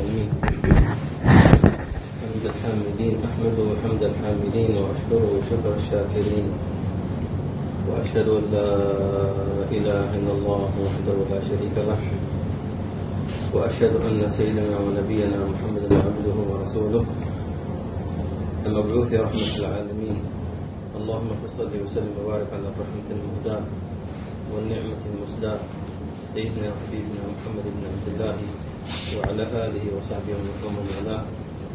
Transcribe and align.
العالمين 0.00 0.30
حمد 2.20 2.44
الحامدين 2.52 3.16
أحمده 3.28 3.66
حمد 3.84 4.02
الحامدين 4.02 4.72
وأشكره 4.80 5.32
شكر 5.50 5.72
الشاكرين. 5.76 6.46
وأشهد 7.88 8.28
أن 8.28 8.44
لا 8.52 8.70
إله 9.76 10.04
إلا 10.18 10.32
الله 10.32 10.70
وحده 10.84 11.16
لا 11.30 11.40
شريك 11.48 11.76
له. 11.76 12.00
وأشهد 13.54 13.92
أن 14.08 14.28
سيدنا 14.28 14.76
ونبينا 14.78 15.38
محمدا 15.52 15.88
عبده 15.92 16.36
ورسوله 16.50 17.04
المبعوث 18.66 19.10
رحمة 19.14 19.52
العالمين. 19.56 20.16
اللهم 20.96 21.30
صل 21.58 21.72
وسلم 21.84 22.14
وبارك 22.24 22.48
على 22.52 22.66
الرحمة 22.72 23.08
المهداة 23.16 23.64
والنعمة 24.52 25.02
المسداة 25.12 25.60
سيدنا 26.34 26.66
وحبيبنا 26.72 27.22
محمد 27.32 27.64
بن 27.64 27.82
عبد 27.92 28.06
الله 28.12 28.36
وعلى 29.16 29.42
آله 29.42 29.84
وصحبه 29.96 30.34
ومن 30.64 30.84
والاه. 30.90 31.22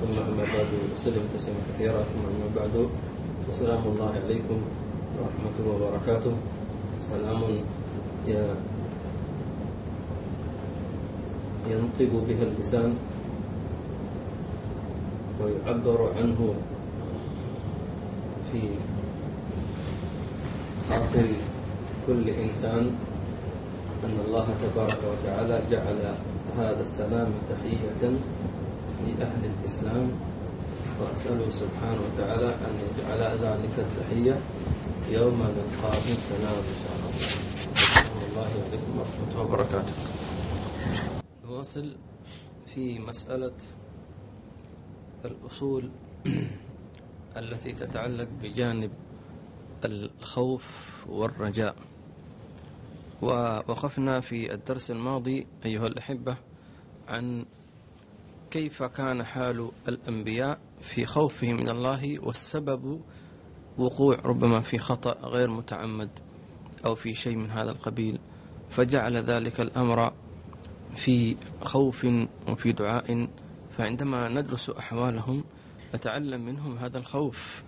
ثم 0.02 0.16
أما 0.16 0.44
بعد 0.44 0.70
وسلم 0.96 1.24
تسليما 1.36 1.62
كثيرا. 1.74 2.02
ثم 2.04 2.24
أما 2.24 2.48
بعد 2.56 2.76
وسلام 3.52 3.84
الله 3.86 4.12
عليكم 4.26 4.60
ورحمته 5.16 5.64
وبركاته. 5.66 6.34
سلام 7.02 7.42
ينطق 11.66 12.12
بها 12.28 12.44
اللسان 12.44 12.94
ويعبر 15.42 16.00
عنه 16.18 16.40
في 18.52 18.62
خاطر 20.90 21.28
كل 22.08 22.26
إنسان 22.30 22.84
أن 24.06 24.16
الله 24.28 24.48
تبارك 24.64 25.02
وتعالى 25.12 25.56
جعل 25.72 26.00
هذا 26.60 26.82
السلام 26.82 27.32
تحية 27.50 28.04
لأهل 29.06 29.44
الإسلام 29.44 30.08
وأسأله 31.00 31.52
سبحانه 31.52 32.02
وتعالى 32.08 32.48
أن 32.48 32.74
يجعل 32.88 33.22
ذلك 33.44 33.76
التحية 33.78 34.40
يوم 35.12 35.36
نلقاهم 35.36 36.16
سلام. 36.30 36.64
إن 36.64 36.80
شاء 36.84 36.96
الله 36.96 37.16
الله 38.32 38.48
عليكم 38.68 38.92
ورحمة 39.00 39.32
الله 39.32 39.42
وبركاته. 39.44 39.94
نواصل 41.46 41.96
في 42.76 43.00
مسألة 43.00 43.54
الأصول 45.26 45.90
التي 47.38 47.72
تتعلق 47.74 48.28
بجانب 48.44 48.92
الخوف 49.86 50.66
والرجاء. 51.10 51.76
ووقفنا 53.22 54.20
في 54.20 54.54
الدرس 54.54 54.92
الماضي 54.92 55.48
أيها 55.66 55.88
الأحبة 55.88 56.38
عن 57.08 57.46
كيف 58.52 58.84
كان 58.84 59.24
حال 59.24 59.72
الأنبياء 59.88 60.60
في 60.82 61.06
خوفهم 61.06 61.56
من 61.56 61.70
الله 61.70 62.20
والسبب 62.20 63.02
وقوع 63.78 64.16
ربما 64.16 64.62
في 64.62 64.78
خطأ 64.78 65.28
غير 65.28 65.50
متعمد 65.50 66.10
أو 66.86 66.96
في 66.96 67.14
شيء 67.14 67.36
من 67.36 67.52
هذا 67.52 67.72
القبيل 67.72 68.20
فجعل 68.70 69.18
ذلك 69.18 69.62
الأمر 69.62 70.14
في 70.96 71.36
خوف 71.62 72.08
وفي 72.50 72.72
دعاء 72.72 73.28
فعندما 73.78 74.30
ندرس 74.30 74.70
أحوالهم 74.70 75.44
نتعلم 75.96 76.46
منهم 76.46 76.78
هذا 76.78 76.98
الخوف 76.98 77.64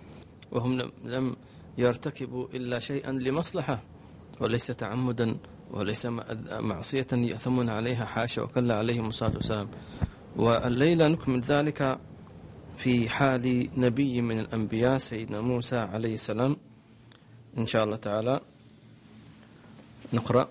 وهم 0.52 0.90
لم 1.04 1.36
يرتكبوا 1.78 2.48
إلا 2.54 2.78
شيئا 2.78 3.12
لمصلحة. 3.12 3.82
وليس 4.40 4.66
تعمدا 4.66 5.36
وليس 5.70 6.06
معصية 6.50 7.06
يأثمون 7.12 7.68
عليها 7.68 8.04
حاشا 8.04 8.42
وكلا 8.42 8.76
عليهم 8.76 9.06
الصلاة 9.06 9.34
والسلام. 9.34 9.68
والليلة 10.36 11.08
نكمل 11.08 11.40
ذلك 11.40 11.98
في 12.76 13.08
حال 13.08 13.70
نبي 13.80 14.20
من 14.22 14.38
الأنبياء 14.38 14.98
سيدنا 14.98 15.40
موسى 15.40 15.76
عليه 15.76 16.14
السلام. 16.14 16.56
إن 17.58 17.66
شاء 17.66 17.84
الله 17.84 17.96
تعالى 17.96 18.40
نقرأ. 20.12 20.48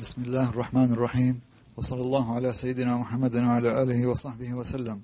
بسم 0.00 0.22
الله 0.22 0.48
الرحمن 0.50 0.92
الرحيم. 0.92 1.40
وصلى 1.76 2.00
الله 2.00 2.34
على 2.34 2.52
سيدنا 2.52 2.96
محمد 2.96 3.36
وعلى 3.36 3.82
آله 3.82 4.06
وصحبه 4.06 4.54
وسلم. 4.54 5.00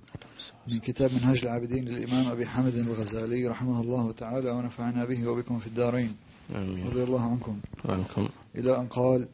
من 0.68 0.78
كتاب 0.78 1.10
منهج 1.14 1.42
العابدين 1.42 1.84
للإمام 1.84 2.26
أبي 2.26 2.46
حامد 2.46 2.74
الغزالي 2.74 3.46
رحمه 3.46 3.80
الله 3.80 4.12
تعالى 4.12 4.50
ونفعنا 4.50 5.04
به 5.04 5.28
وبكم 5.28 5.58
في 5.58 5.66
الدارين. 5.66 6.16
آمين. 6.54 6.86
رضي 6.86 7.02
الله 7.02 7.30
عنكم. 7.30 7.60
عنكم. 7.84 8.28
إلى 8.54 8.76
أن 8.80 8.86
قال 8.86 9.28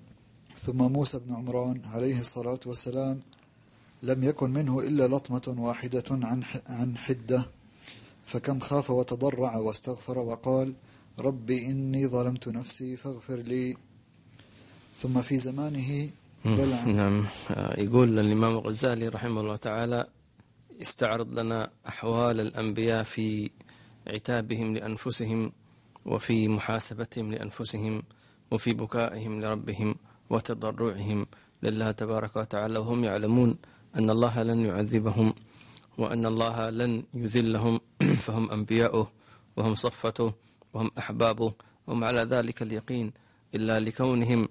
ثم 0.58 0.76
موسى 0.82 1.18
بن 1.18 1.34
عمران 1.34 1.80
عليه 1.84 2.20
الصلاة 2.20 2.60
والسلام 2.66 3.20
لم 4.02 4.24
يكن 4.24 4.50
منه 4.50 4.80
إلا 4.80 5.08
لطمة 5.08 5.54
واحدة 5.58 6.04
عن 6.10 6.42
عن 6.66 6.96
حدة. 6.96 7.46
فكم 8.24 8.60
خاف 8.60 8.90
وتضرع 8.90 9.56
واستغفر 9.56 10.18
وقال 10.18 10.72
رب 11.18 11.50
إني 11.50 12.06
ظلمت 12.06 12.48
نفسي 12.48 12.96
فاغفر 12.96 13.36
لي. 13.36 13.76
ثم 14.96 15.22
في 15.22 15.38
زمانه 15.38 16.10
بلع. 16.44 16.84
نعم. 16.84 17.26
آه، 17.50 17.80
يقول 17.80 18.18
الإمام 18.18 18.52
الغزالي 18.52 19.08
رحمه 19.08 19.40
الله 19.40 19.56
تعالى 19.56 20.06
استعرض 20.82 21.38
لنا 21.38 21.70
أحوال 21.88 22.40
الأنبياء 22.40 23.02
في 23.02 23.50
عتابهم 24.06 24.74
لأنفسهم 24.74 25.52
وفي 26.06 26.48
محاسبتهم 26.48 27.30
لأنفسهم 27.32 28.02
وفي 28.50 28.72
بكائهم 28.74 29.40
لربهم 29.40 29.94
وتضرعهم 30.30 31.26
لله 31.62 31.90
تبارك 31.90 32.36
وتعالى. 32.36 32.78
وهم 32.78 33.04
يعلمون 33.04 33.56
أن 33.96 34.10
الله 34.10 34.42
لن 34.42 34.66
يعذبهم 34.66 35.34
وأن 35.98 36.26
الله 36.26 36.70
لن 36.70 37.02
يذلهم. 37.14 37.80
فهم 38.26 38.50
أنبياؤه 38.50 39.10
وهم 39.56 39.74
صفته 39.74 40.32
وهم 40.74 40.90
أحبابه 40.98 41.52
وهم 41.86 42.04
على 42.04 42.20
ذلك 42.20 42.62
اليقين 42.62 43.12
إلا 43.54 43.80
لكونهم 43.80 44.48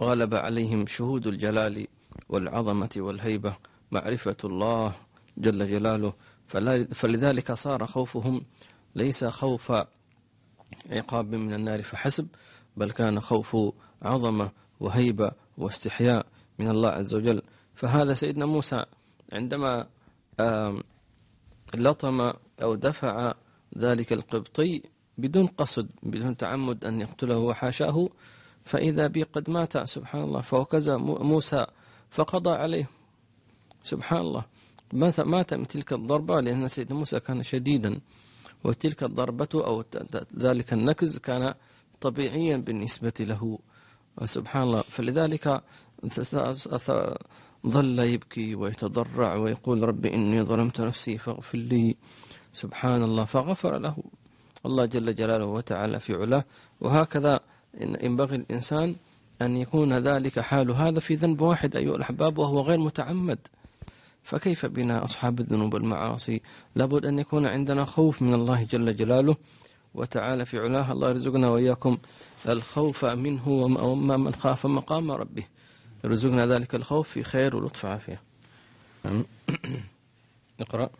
غلب 0.00 0.34
عليهم 0.34 0.86
شهود 0.86 1.26
الجلال 1.26 1.86
والعظمة 2.28 2.90
والهيبة 2.96 3.56
معرفة 3.90 4.36
الله 4.44 4.94
جل 5.38 5.68
جلاله. 5.70 6.12
فلذلك 6.94 7.52
صار 7.52 7.86
خوفهم 7.86 8.42
ليس 8.94 9.24
خوف 9.24 9.72
عقاب 10.90 11.34
من 11.34 11.54
النار 11.54 11.82
فحسب 11.82 12.26
بل 12.76 12.90
كان 12.90 13.20
خوف 13.20 13.56
عظمة 14.02 14.50
وهيبة 14.80 15.30
واستحياء 15.58 16.26
من 16.58 16.68
الله 16.68 16.88
عز 16.88 17.14
وجل. 17.14 17.42
فهذا 17.74 18.12
سيدنا 18.12 18.46
موسى 18.46 18.84
عندما 19.32 19.86
لطم 21.74 22.32
أو 22.62 22.74
دفع 22.74 23.34
ذلك 23.78 24.12
القبطي 24.12 24.82
بدون 25.18 25.46
قصد 25.46 25.90
بدون 26.02 26.36
تعمد 26.36 26.84
أن 26.84 27.00
يقتله 27.00 27.38
وحاشاه 27.38 28.08
فإذا 28.64 29.06
بي 29.06 29.22
قد 29.22 29.50
مات 29.50 29.88
سبحان 29.88 30.22
الله 30.22 30.40
فوكز 30.40 30.88
موسى 31.00 31.66
فقضى 32.10 32.50
عليه. 32.50 32.88
سبحان 33.82 34.20
الله. 34.20 34.44
مات 34.92 35.54
من 35.54 35.66
تلك 35.66 35.92
الضربة 35.92 36.40
لأن 36.40 36.68
سيدنا 36.68 36.98
موسى 36.98 37.20
كان 37.20 37.42
شديدا. 37.42 38.00
وتلك 38.64 39.02
الضربة 39.02 39.48
أو 39.54 39.84
ذلك 40.38 40.72
النكز 40.72 41.18
كان 41.18 41.54
طبيعيا 42.00 42.56
بالنسبة 42.56 43.12
له. 43.20 43.58
سبحان 44.24 44.62
الله. 44.62 44.80
فلذلك 44.80 45.62
ظل 47.66 47.98
يبكي 47.98 48.54
ويتضرع 48.54 49.34
ويقول 49.34 49.82
رب 49.82 50.06
إني 50.06 50.42
ظلمت 50.42 50.80
نفسي 50.80 51.18
فاغفر 51.18 51.58
لي. 51.58 51.96
سبحان 52.52 53.02
الله. 53.02 53.24
فغفر 53.24 53.78
له. 53.78 53.96
الله 54.66 54.84
جل 54.86 55.14
جلاله 55.14 55.46
وتعالى 55.46 56.00
في 56.00 56.14
علاه. 56.14 56.44
وهكذا 56.80 57.40
ينبغي 57.80 58.36
الإنسان 58.36 58.96
أن 59.42 59.56
يكون 59.56 59.98
ذلك 59.98 60.40
حال. 60.40 60.70
هذا 60.70 61.00
في 61.00 61.14
ذنب 61.14 61.40
واحد 61.40 61.76
أيها 61.76 61.96
الأحباب 61.96 62.38
وهو 62.38 62.60
غير 62.60 62.78
متعمد. 62.78 63.38
فكيف 64.22 64.66
بنا 64.66 65.04
أصحاب 65.04 65.40
الذنوب 65.40 65.74
والمعاصي؟ 65.74 66.40
لابد 66.74 67.06
أن 67.06 67.18
يكون 67.18 67.46
عندنا 67.46 67.84
خوف 67.84 68.22
من 68.22 68.34
الله 68.34 68.62
جل 68.62 68.96
جلاله. 68.96 69.36
وتعالى 69.94 70.44
في 70.44 70.58
علاه 70.58 70.92
الله 70.92 71.08
يرزقنا 71.08 71.48
وإياكم 71.48 71.98
الخوف 72.48 73.04
منه 73.04 73.48
وما 73.48 74.16
من 74.16 74.34
خاف 74.34 74.66
مقام 74.66 75.10
ربه. 75.10 75.44
يرزقنا 76.04 76.46
ذلك 76.46 76.74
الخوف 76.74 77.08
في 77.08 77.22
خير 77.22 77.56
ولطف 77.56 77.86
عافية. 77.86 78.20
نعم. 79.04 79.24
اقرأ. 80.60 80.90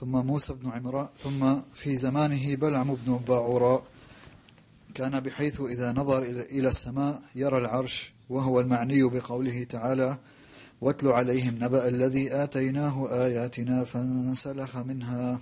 ثم 0.00 0.26
موسى 0.26 0.54
بن 0.54 0.70
عمران 0.70 1.08
ثم 1.18 1.60
في 1.74 1.96
زمانه 1.96 2.56
بلعم 2.56 2.94
بن 2.94 3.16
باعوراء. 3.16 3.84
كان 4.94 5.20
بحيث 5.20 5.60
إذا 5.60 5.92
نظر 5.92 6.22
إلى 6.22 6.68
السماء 6.68 7.22
يرى 7.34 7.58
العرش 7.58 8.12
وهو 8.32 8.60
المعني 8.60 9.02
بقوله 9.02 9.64
تعالى 9.64 10.18
واتل 10.80 11.08
عليهم 11.08 11.54
نبأ 11.54 11.88
الذي 11.88 12.34
آتيناه 12.34 13.08
آياتنا 13.24 13.84
فانسلخ 13.84 14.76
منها 14.76 15.40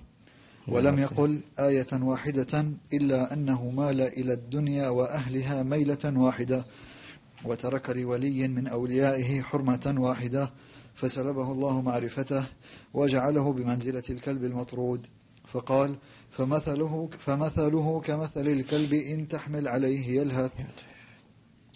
ولم 0.67 0.99
يقل 0.99 1.41
آية 1.59 1.87
واحدة 1.93 2.65
إلا 2.93 3.33
أنه 3.33 3.69
مال 3.69 4.01
إلى 4.01 4.33
الدنيا 4.33 4.89
وأهلها 4.89 5.63
ميلة 5.63 5.97
واحدة 6.05 6.65
وترك 7.45 7.89
لولي 7.89 8.47
من 8.47 8.67
أوليائه 8.67 9.41
حرمة 9.41 9.95
واحدة 9.97 10.51
فسلبه 10.93 11.51
الله 11.51 11.81
معرفته 11.81 12.45
وجعله 12.93 13.53
بمنزلة 13.53 14.03
الكلب 14.09 14.43
المطرود. 14.43 15.07
فقال 15.45 15.95
فمثله 16.31 17.09
فمثله 17.19 18.01
كمثل 18.01 18.47
الكلب 18.47 18.93
إن 18.93 19.27
تحمل 19.27 19.67
عليه 19.67 20.21
يلهث. 20.21 20.51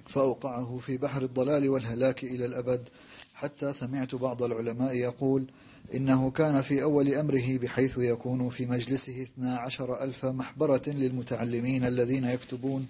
فأوقعه 0.08 0.78
في 0.78 0.98
بحر 0.98 1.22
الضلال 1.22 1.70
والهلاك 1.70 2.24
إلى 2.24 2.46
الأبد. 2.46 2.90
حتى 3.36 3.74
سمعت 3.74 4.16
بعض 4.16 4.44
العلماء 4.44 4.96
يقول 4.96 5.48
إنه 5.96 6.32
كان 6.32 6.62
في 6.62 6.84
أول 6.84 7.14
أمره 7.14 7.58
بحيث 7.58 7.98
يكون 7.98 8.50
في 8.50 8.66
مجلسه 8.66 9.22
اثنا 9.22 9.58
عشر 9.58 10.04
ألف 10.04 10.26
محبرة 10.26 10.82
للمتعلمين 10.88 11.86
الذين 11.86 12.26
يكتبون 12.26 12.88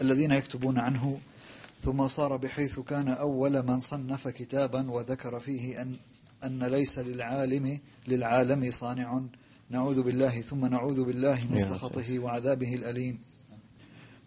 الذين 0.00 0.32
يكتبون 0.32 0.78
عنه. 0.78 1.18
ثم 1.84 2.08
صار 2.08 2.36
بحيث 2.36 2.80
كان 2.80 3.08
أول 3.08 3.62
من 3.62 3.80
صنف 3.80 4.28
كتابا 4.28 4.90
وذكر 4.90 5.40
فيه 5.40 5.82
أن 5.82 5.96
أن 6.44 6.64
ليس 6.64 6.98
للعالم 6.98 7.78
للعالم 8.08 8.70
صانع. 8.70 9.20
نعوذ 9.70 10.02
بالله 10.02 10.40
ثم 10.40 10.66
نعوذ 10.66 11.04
بالله 11.04 11.46
من 11.50 11.60
سخطه 11.60 12.18
وعذابه 12.18 12.74
الأليم. 12.74 13.18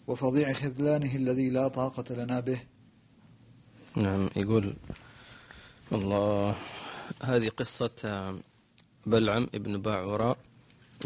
وفظيع 0.08 0.54
خذلانه 0.54 1.16
الذي 1.16 1.50
لا 1.50 1.68
طاقة 1.68 2.16
لنا 2.16 2.40
به. 2.40 2.60
نعم 3.96 4.30
يقول 4.36 4.74
الله 5.92 6.56
هذه 7.24 7.50
قصة 7.50 8.00
بلعم 9.06 9.48
ابن 9.56 9.82
باعوراء 9.82 10.38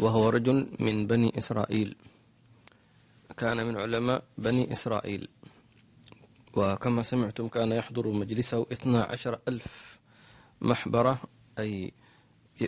وهو 0.00 0.28
رجل 0.28 0.66
من 0.80 1.06
بني 1.06 1.38
إسرائيل. 1.38 1.96
كان 3.36 3.66
من 3.66 3.76
علماء 3.76 4.24
بني 4.38 4.72
إسرائيل. 4.72 5.28
وكما 6.54 7.02
سمعتم 7.02 7.48
كان 7.48 7.72
يحضر 7.72 8.08
مجلسه 8.08 8.66
12 8.72 9.38
ألف 9.48 9.98
محبرة 10.60 11.22
أي 11.58 11.92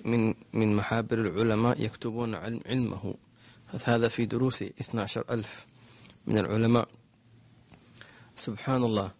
من 0.04 0.34
من 0.52 0.76
محابر 0.76 1.18
العلماء 1.18 1.80
يكتبون 1.80 2.34
علمه. 2.34 3.14
هذا 3.84 4.08
في 4.08 4.26
دروس 4.26 4.62
12 4.62 5.24
ألف. 5.30 5.66
من 6.26 6.38
العلماء. 6.38 6.88
سبحان 8.34 8.84
الله. 8.84 9.10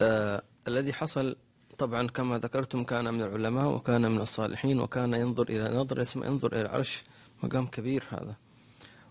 آه 0.00 0.42
الذي 0.68 0.92
حصل 0.92 1.36
طبعا 1.78 2.06
كما 2.06 2.38
ذكرتم 2.38 2.84
كان 2.84 3.14
من 3.14 3.22
العلماء 3.22 3.66
وكان 3.66 4.10
من 4.12 4.20
الصالحين 4.20 4.80
وكان 4.80 5.14
ينظر 5.14 5.48
إلى 5.48 5.76
نظر 5.78 6.00
اسمه 6.00 6.26
ينظر 6.26 6.52
إلى 6.52 6.60
العرش. 6.60 7.04
مقام 7.42 7.66
كبير 7.66 8.04
هذا. 8.10 8.34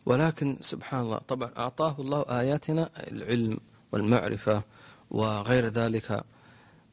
ولكن 0.06 0.58
سبحان 0.62 1.02
الله 1.02 1.18
طبعا 1.18 1.52
أعطاه 1.58 1.96
الله 2.00 2.22
آياتنا 2.22 2.90
العلم 3.12 3.60
والمعرفة 3.92 4.64
وغير 5.12 5.66
ذلك. 5.68 6.24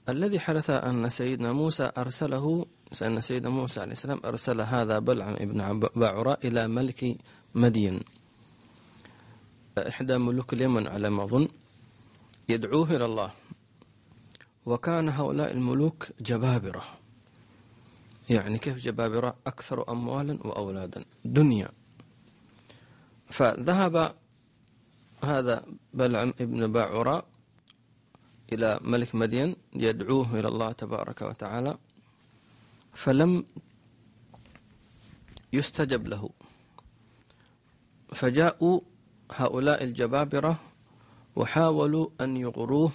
الذي 0.09 0.41
حدث 0.41 0.71
أن 0.71 1.09
سيدنا 1.09 1.53
موسى 1.53 1.93
أرسله 1.99 2.67
أن 3.03 3.21
سيدنا 3.21 3.51
موسى 3.51 3.81
عليه 3.81 3.93
السلام 3.93 4.21
أرسل 4.25 4.61
هذا 4.61 4.99
بلعم 4.99 5.35
ابن 5.35 5.81
باعوراء 5.81 6.47
إلى 6.47 6.69
ملك 6.69 7.17
مدين. 7.55 8.01
إحدى 9.79 10.19
ملوك 10.19 10.53
اليمن 10.53 10.89
على 10.89 11.11
ما 11.11 11.25
أظن 11.25 11.49
يدعوه 12.49 12.97
إلى 12.97 13.05
الله. 13.05 13.31
وكان 14.67 15.09
هؤلاء 15.09 15.53
الملوك 15.53 16.09
جبابرة. 16.21 16.85
يعني 18.31 18.59
كيف 18.59 18.77
جبابرة؟ 18.77 19.37
أكثر 19.47 19.93
أموالا 19.93 20.47
وأولادا. 20.47 21.05
دنيا. 21.25 21.69
فذهب 23.31 24.15
هذا 25.25 25.65
بلعم 25.95 26.35
ابن 26.41 26.73
باعوراء 26.73 27.25
إلى 28.53 28.81
ملك 28.83 29.15
مدين 29.15 29.57
يدعوه 29.75 30.41
إلى 30.41 30.49
الله 30.49 30.73
تبارك 30.73 31.23
وتعالى 31.23 31.79
فلم 32.93 33.45
يستجب 35.53 36.07
له. 36.07 36.31
فجاءوا 38.15 38.81
هؤلاء 39.35 39.85
الجبابرة 39.85 40.61
وحاولوا 41.37 42.09
أن 42.21 42.37
يغروه 42.37 42.93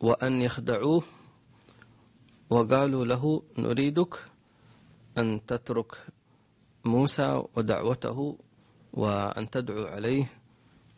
وأن 0.00 0.42
يخدعوه 0.42 1.02
وقالوا 2.50 3.04
له 3.04 3.42
نريدك 3.58 4.14
أن 5.18 5.46
تترك 5.46 6.06
موسى 6.84 7.42
ودعوته 7.56 8.38
وأن 8.92 9.50
تدعو 9.50 9.86
عليه 9.86 10.26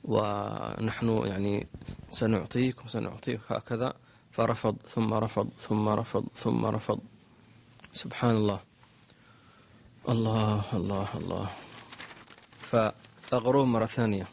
ونحن 0.05 1.09
يعني 1.27 1.67
سنعطيك 2.13 2.85
وسنعطيك 2.85 3.41
هكذا. 3.53 3.95
فرفض 4.33 4.77
ثم 4.87 5.15
رفض 5.15 5.49
ثم 5.59 5.89
رفض 5.89 6.25
ثم 6.35 6.67
رفض. 6.67 7.01
سبحان 7.93 8.37
الله. 8.37 8.61
الله 10.09 10.65
الله 10.75 11.09
الله. 11.15 13.04
فأغروه 13.35 13.65
مرة 13.65 13.87
ثانية. 13.87 14.27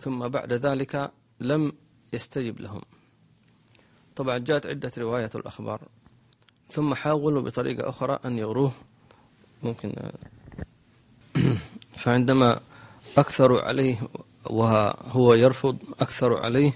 ثم 0.00 0.28
بعد 0.28 0.52
ذلك 0.52 1.10
لم 1.40 1.72
يستجب 2.12 2.60
لهم. 2.60 2.82
طبعا 4.16 4.38
جاءت 4.38 4.66
عدة 4.66 4.92
روايات 4.98 5.36
الأخبار. 5.36 5.80
ثم 6.70 6.94
حاولوا 6.94 7.42
بطريقة 7.42 7.88
أخرى 7.88 8.18
أن 8.24 8.38
يغروه. 8.38 8.72
ممكن 9.62 9.94
فعندما 12.02 12.60
أكثروا 13.18 13.60
عليه 13.60 13.98
وهو 14.44 15.34
يرفض 15.34 15.76
أكثر 16.00 16.38
عليه 16.38 16.72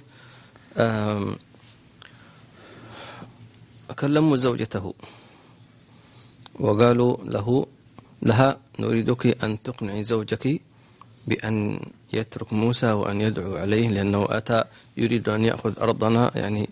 كلموا 3.99 4.37
زوجته. 4.37 4.95
وقالوا 6.61 7.17
له 7.25 7.67
لها 8.23 8.61
نريدك 8.79 9.45
أن 9.45 9.63
تقنعي 9.63 10.03
زوجك 10.03 10.66
بأن 11.27 11.81
يترك 12.13 12.53
موسى 12.53 12.93
وأن 12.93 13.21
يدعو 13.21 13.57
عليه 13.57 13.89
لأنه 13.89 14.27
أتى 14.31 14.65
يريد 14.97 15.29
أن 15.29 15.45
يأخذ 15.45 15.81
أرضنا. 15.81 16.31
يعني 16.35 16.69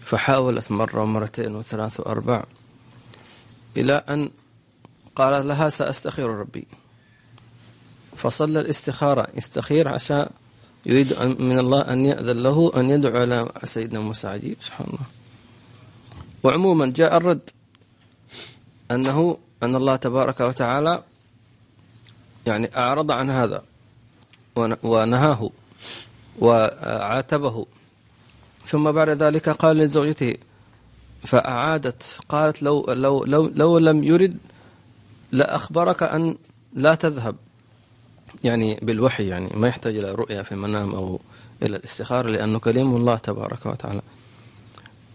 فحاولت 0.00 0.70
مرة 0.72 1.02
ومرتين 1.02 1.54
وثلاث 1.54 2.00
وأربع 2.00 2.44
إلى 3.76 3.94
أن 4.08 4.30
قال 5.16 5.48
لها 5.48 5.68
سأستخير 5.68 6.26
ربي. 6.26 6.66
فصلى 8.16 8.60
الاستخارة 8.60 9.26
يستخير 9.34 9.88
عشان 9.88 10.28
يريد 10.86 11.22
من 11.22 11.58
الله 11.58 11.80
أن 11.80 12.06
يأذن 12.06 12.42
له 12.42 12.72
أن 12.76 12.90
يدعو 12.90 13.20
على 13.20 13.50
سيدنا 13.64 14.00
موسى 14.00 14.28
عجيب 14.28 14.56
سبحان 14.60 14.86
الله. 14.86 15.06
وعموما 16.42 16.86
جاء 16.86 17.16
الرد 17.16 17.50
أنه 18.90 19.38
أن 19.62 19.74
الله 19.74 19.96
تبارك 19.96 20.40
وتعالى 20.40 21.02
يعني 22.46 22.76
أعرض 22.76 23.10
عن 23.10 23.30
هذا. 23.30 23.62
ونهاه 24.82 25.50
وعاتبه. 26.38 27.66
ثم 28.66 28.92
بعد 28.92 29.08
ذلك 29.08 29.48
قال 29.48 29.76
لزوجته 29.76 30.34
فأعادت 31.22 32.18
قالت 32.28 32.62
لو 32.62 32.84
لو 32.88 33.24
لو 33.24 33.48
لو 33.48 33.78
لم 33.78 34.04
يرد 34.04 34.38
لأخبرك 35.32 36.02
أن 36.02 36.36
لا 36.74 36.94
تذهب. 36.94 37.36
يعني 38.44 38.78
بالوحي 38.82 39.28
يعني 39.28 39.50
ما 39.54 39.68
يحتاج 39.68 39.96
إلى 39.96 40.12
رؤيا 40.12 40.42
في 40.42 40.52
المنام 40.52 40.94
أو 40.94 41.20
إلى 41.62 41.76
الاستخارة 41.76 42.28
لأنه 42.28 42.58
كليم 42.58 42.96
الله 42.96 43.16
تبارك 43.16 43.66
وتعالى. 43.66 44.02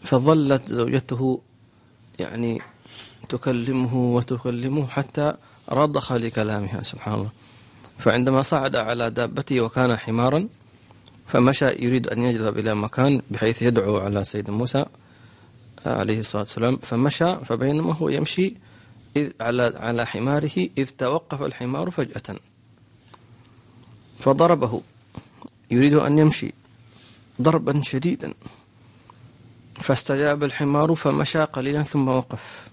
فظلت 0.03 0.67
زوجته 0.67 1.41
يعني 2.19 2.61
تكلمه 3.29 3.95
وتكلمه 3.95 4.87
حتى 4.87 5.33
رضخ 5.69 6.13
لكلامها 6.13 6.83
سبحان 6.83 7.13
الله. 7.13 7.29
فعندما 8.01 8.41
صعد 8.41 8.75
على 8.75 9.09
دابته 9.09 9.61
وكان 9.61 9.97
حمارا 9.97 10.47
فمشى 11.27 11.65
يريد 11.65 12.07
أن 12.07 12.23
يذهب 12.23 12.57
إلى 12.57 12.75
مكان 12.75 13.21
بحيث 13.31 13.61
يدعو 13.61 13.97
على 13.97 14.23
سيدنا 14.23 14.57
موسى 14.57 14.85
عليه 15.85 16.19
الصلاة 16.19 16.41
والسلام. 16.41 16.77
فمشى 16.77 17.35
فبينما 17.35 17.93
هو 17.95 18.09
يمشي 18.09 18.53
إذ 19.17 19.31
على 19.41 19.73
على 19.75 20.05
حماره 20.05 20.69
إذ 20.77 20.89
توقف 20.89 21.43
الحمار 21.43 21.91
فجأة. 21.91 22.35
فضربه. 24.19 24.81
يريد 25.71 25.93
أن 25.93 26.19
يمشي 26.19 26.53
ضربا 27.41 27.81
شديدا. 27.83 28.33
فاستجاب 29.75 30.43
الحمار 30.43 30.95
فمشى 30.95 31.43
قليلا 31.43 31.83
ثم 31.83 32.07
وقف. 32.07 32.67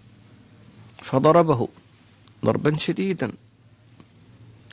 فضربه 1.02 1.68
ضربا 2.44 2.76
شديدا. 2.76 3.32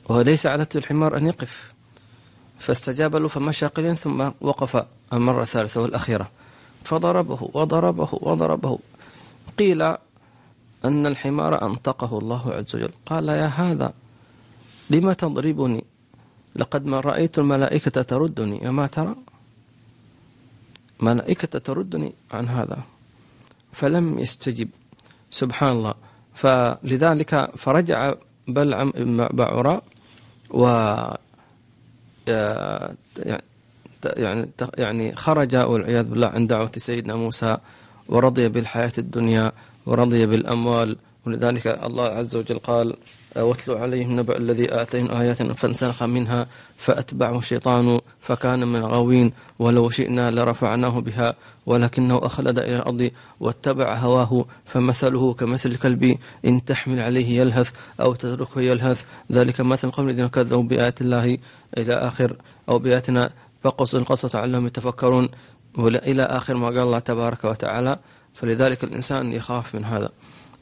وليس 0.08 0.46
على 0.46 0.66
الحمار 0.76 1.16
أن 1.16 1.26
يقف. 1.26 1.72
فاستجاب 2.58 3.16
له 3.16 3.28
فمشى 3.28 3.66
قليلا 3.66 3.94
ثم 3.94 4.30
وقف 4.40 4.86
المرة 5.12 5.42
الثالثة 5.42 5.80
والأخيرة. 5.80 6.30
فضربه 6.84 7.50
وضربه 7.54 8.08
وضربه. 8.12 8.78
قيل 9.58 9.82
أن 10.84 11.06
الحمار 11.06 11.62
أنطقه 11.66 12.18
الله 12.18 12.52
عز 12.52 12.76
وجل. 12.76 12.90
قال 13.06 13.28
يا 13.28 13.46
هذا 13.46 13.92
لم 14.90 15.12
تضربني؟ 15.12 15.84
لقد 16.56 16.86
ما 16.86 17.00
رأيت 17.00 17.38
الملائكة 17.38 18.02
تردني. 18.02 18.68
وما 18.68 18.86
ترى؟ 18.86 19.14
ملائكة 21.00 21.58
تردني 21.58 22.12
عن 22.32 22.48
هذا. 22.48 22.78
فلم 23.72 24.18
يستجب. 24.18 24.68
سبحان 25.30 25.72
الله. 25.76 25.94
فلذلك 26.34 27.50
فرجع 27.56 28.14
بلعم 28.48 28.90
بن 28.90 29.28
بعوراء 29.32 29.82
و 30.50 30.66
يعني 34.06 34.48
يعني 34.78 35.16
خرج 35.16 35.56
والعياذ 35.56 36.04
بالله 36.04 36.26
عن 36.26 36.46
دعوة 36.46 36.72
سيدنا 36.76 37.14
موسى 37.16 37.58
ورضي 38.08 38.48
بالحياة 38.48 38.92
الدنيا 38.98 39.52
ورضي 39.86 40.26
بالأموال. 40.26 40.96
ولذلك 41.26 41.66
الله 41.66 42.04
عز 42.04 42.36
وجل 42.36 42.58
قال 42.58 42.96
واتلو 43.42 43.76
عليهم 43.78 44.20
نبأ 44.20 44.36
الذي 44.36 44.82
آتيهم 44.82 45.10
آياتنا 45.10 45.54
فانسلخ 45.54 46.02
منها 46.02 46.46
فأتبعه 46.76 47.38
الشيطان 47.38 48.00
فكان 48.20 48.68
من 48.68 48.76
الغاوين 48.76 49.32
ولو 49.58 49.90
شئنا 49.90 50.30
لرفعناه 50.30 51.00
بها 51.00 51.34
ولكنه 51.66 52.20
أخلد 52.22 52.58
إلى 52.58 52.76
الأرض 52.76 53.10
واتبع 53.40 53.94
هواه 53.94 54.44
فمثله 54.64 55.34
كمثل 55.34 55.70
الكلب 55.70 56.18
إن 56.44 56.64
تحمل 56.64 57.00
عليه 57.00 57.40
يلهث 57.40 57.72
أو 58.00 58.14
تتركه 58.14 58.60
يلهث 58.60 59.04
ذلك 59.32 59.60
مثل 59.60 59.90
قوم 59.90 60.08
الذين 60.08 60.26
كذبوا 60.26 60.62
بآيات 60.62 61.00
الله 61.00 61.38
إلى 61.78 61.94
آخر 61.94 62.36
أو 62.68 62.78
بآياتنا 62.78 63.30
فقص 63.62 63.94
القصة 63.94 64.38
علهم 64.38 64.66
يتفكرون 64.66 65.28
إلى 65.78 66.22
آخر 66.22 66.54
ما 66.54 66.66
قال 66.66 66.78
الله 66.78 66.98
تبارك 66.98 67.44
وتعالى 67.44 67.98
فلذلك 68.34 68.84
الإنسان 68.84 69.32
يخاف 69.32 69.74
من 69.74 69.84
هذا 69.84 70.08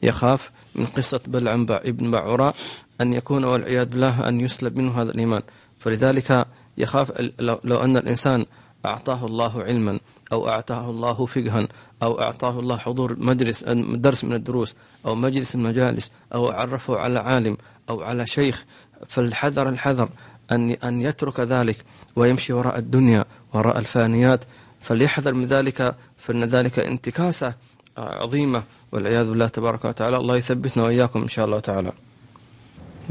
يخاف 0.03 0.51
من 0.75 0.85
قصة 0.85 1.19
بلعم 1.27 1.65
ابن 1.69 2.11
بعوراء 2.11 2.55
أن 3.01 3.13
يكون 3.13 3.43
والعياذ 3.43 3.85
بالله 3.85 4.27
أن 4.27 4.41
يسلب 4.41 4.77
منه 4.77 5.01
هذا 5.01 5.11
الإيمان. 5.11 5.41
فلذلك 5.79 6.47
يخاف 6.77 7.11
لو 7.39 7.77
أن 7.77 7.97
الإنسان 7.97 8.45
أعطاه 8.85 9.25
الله 9.25 9.63
علما 9.63 9.99
أو 10.31 10.49
أعطاه 10.49 10.89
الله 10.89 11.25
فقها 11.25 11.67
أو 12.03 12.21
أعطاه 12.21 12.59
الله 12.59 12.77
حضور 12.77 13.19
مجلس 13.19 13.63
درس 13.95 14.23
من 14.23 14.33
الدروس 14.33 14.75
أو 15.05 15.15
مجلس 15.15 15.55
المجالس 15.55 16.11
أو 16.33 16.49
عرفه 16.49 16.97
على 16.97 17.19
عالم 17.19 17.57
أو 17.89 18.01
على 18.01 18.25
شيخ 18.25 18.65
فالحذر 19.07 19.69
الحذر 19.69 20.09
أن 20.51 20.71
أن 20.71 21.01
يترك 21.01 21.39
ذلك 21.39 21.77
ويمشي 22.15 22.53
وراء 22.53 22.77
الدنيا 22.79 23.25
وراء 23.53 23.79
الفانيات. 23.79 24.43
فليحذر 24.81 25.33
من 25.33 25.45
ذلك 25.45 25.95
فإن 26.17 26.43
ذلك 26.43 26.79
انتكاسة 26.79 27.53
عظيمة 27.97 28.63
والعياذ 28.91 29.29
بالله 29.29 29.47
تبارك 29.47 29.85
وتعالى. 29.85 30.17
الله 30.17 30.37
يثبتنا 30.37 30.83
وإياكم 30.83 31.21
إن 31.21 31.27
شاء 31.27 31.45
الله 31.45 31.59
تعالى. 31.59 31.91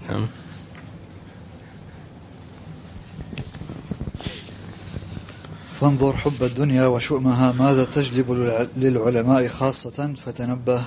نعم. 0.08 0.26
فانظر 5.80 6.16
حب 6.16 6.42
الدنيا 6.42 6.86
وشؤمها 6.86 7.52
ماذا 7.52 7.84
تجلب 7.84 8.32
للعلماء 8.76 9.48
خاصة؟ 9.48 10.12
فتنبه. 10.14 10.82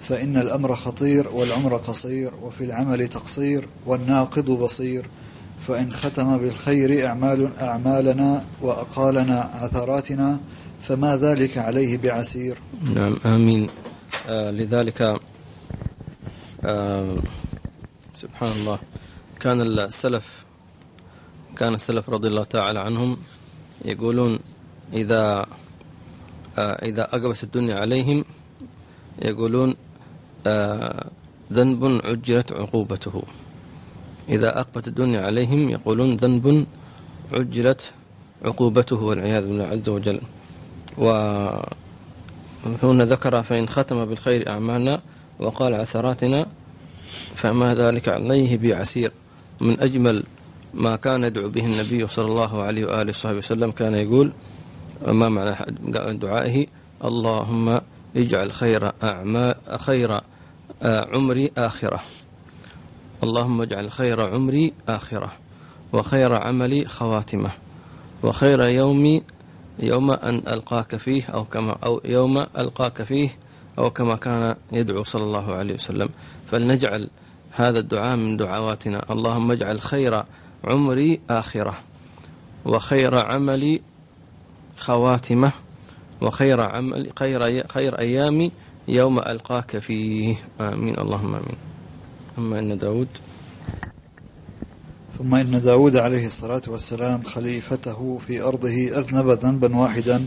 فإن 0.00 0.36
الأمر 0.36 0.74
خطير 0.74 1.28
والعمر 1.28 1.76
قصير 1.76 2.32
وفي 2.42 2.64
العمل 2.64 3.08
تقصير 3.08 3.68
والناقض 3.86 4.50
بصير. 4.50 5.06
فإن 5.66 5.92
ختم 5.92 6.38
بالخير 6.38 7.06
أعمال 7.06 7.56
أعمالنا 7.58 8.44
وأقالنا 8.62 9.50
عثراتنا 9.54 10.40
فما 10.82 11.16
ذلك 11.16 11.58
عليه 11.58 11.98
بعسير. 11.98 12.58
نعم 12.94 13.16
آمين. 13.26 13.66
آه 14.28 14.50
لذلك 14.50 15.20
آه 16.64 17.16
سبحان 18.14 18.52
الله 18.52 18.78
كان 19.40 19.60
السلف 19.62 20.44
كان 21.56 21.74
السلف 21.74 22.10
رضي 22.10 22.28
الله 22.28 22.44
تعالى 22.44 22.80
عنهم 22.80 23.16
يقولون 23.84 24.38
إذا 24.92 25.46
آه 26.58 26.76
إذا 26.82 27.04
أقبس 27.04 27.44
الدنيا 27.44 27.76
عليهم 27.78 28.24
يقولون 29.22 29.74
آه 30.46 31.06
ذنب 31.52 32.00
عجلت 32.04 32.52
عقوبته. 32.52 33.22
إذا 34.28 34.60
أقبت 34.60 34.88
الدنيا 34.88 35.20
عليهم 35.20 35.68
يقولون 35.68 36.16
ذنب 36.16 36.66
عجلت 37.32 37.92
عقوبته 38.44 38.96
والعياذ 38.96 39.42
بالله 39.48 39.66
عز 39.66 39.88
وجل. 39.88 40.20
وهنا 40.98 41.64
ذكر 43.04 43.42
فإن 43.42 43.68
ختم 43.68 44.04
بالخير 44.04 44.48
أعمالنا 44.48 45.00
وقال 45.38 45.74
عثراتنا 45.74 46.46
فما 47.34 47.74
ذلك 47.74 48.08
عليه 48.08 48.58
بعسير. 48.58 49.12
من 49.60 49.80
أجمل 49.80 50.24
ما 50.74 50.96
كان 50.96 51.24
يدعو 51.24 51.48
به 51.48 51.66
النبي 51.66 52.08
صلى 52.08 52.26
الله 52.26 52.62
عليه 52.62 52.84
وآله 52.84 53.08
وصحبه 53.10 53.36
وسلم 53.36 53.70
كان 53.70 53.94
يقول 53.94 54.32
ما 55.06 55.28
معنى 55.28 55.56
دعائه؟ 56.18 56.66
اللهم 57.04 57.80
اجعل 58.16 58.52
خير 58.52 58.92
أعمال 59.02 59.54
خير 59.78 60.20
عمري 60.82 61.50
آخرة. 61.58 62.00
اللهم 63.24 63.62
اجعل 63.62 63.90
خير 63.90 64.20
عمري 64.20 64.72
آخرة 64.88 65.32
وخير 65.92 66.34
عملي 66.34 66.88
خواتمة 66.88 67.50
وخير 68.22 68.66
يومي 68.66 69.22
يوم 69.78 70.10
أن 70.10 70.42
ألقاك 70.48 70.96
فيه 70.96 71.24
أو 71.24 71.44
كما 71.44 71.76
أو 71.84 72.00
يوم 72.04 72.38
ألقاك 72.38 73.02
فيه 73.02 73.28
أو 73.78 73.90
كما 73.90 74.16
كان 74.16 74.56
يدعو 74.72 75.04
صلى 75.04 75.24
الله 75.24 75.54
عليه 75.54 75.74
وسلم. 75.74 76.08
فلنجعل 76.46 77.08
هذا 77.50 77.78
الدعاء 77.78 78.16
من 78.16 78.36
دعواتنا. 78.36 79.04
اللهم 79.10 79.52
اجعل 79.52 79.80
خير 79.80 80.22
عمري 80.64 81.20
آخرة 81.30 81.74
وخير 82.64 83.14
عملي 83.14 83.80
خواتمة 84.78 85.52
وخير 86.20 86.60
عمل 86.60 87.10
خير 87.18 87.68
خير 87.68 87.98
أيامي 87.98 88.52
يوم 88.88 89.18
ألقاك 89.18 89.78
فيه. 89.78 90.36
آمين. 90.60 90.98
اللهم 90.98 91.34
آمين. 91.34 91.56
أما 92.38 92.58
إن 92.58 92.78
داود. 92.78 93.08
ثم 95.18 95.34
إن 95.34 95.60
داود 95.60 95.96
عليه 95.96 96.26
الصلاة 96.26 96.62
والسلام 96.68 97.22
خليفته 97.22 98.18
في 98.26 98.42
أرضه 98.42 98.88
أذنب 98.88 99.30
ذنبا 99.30 99.76
واحدا 99.76 100.26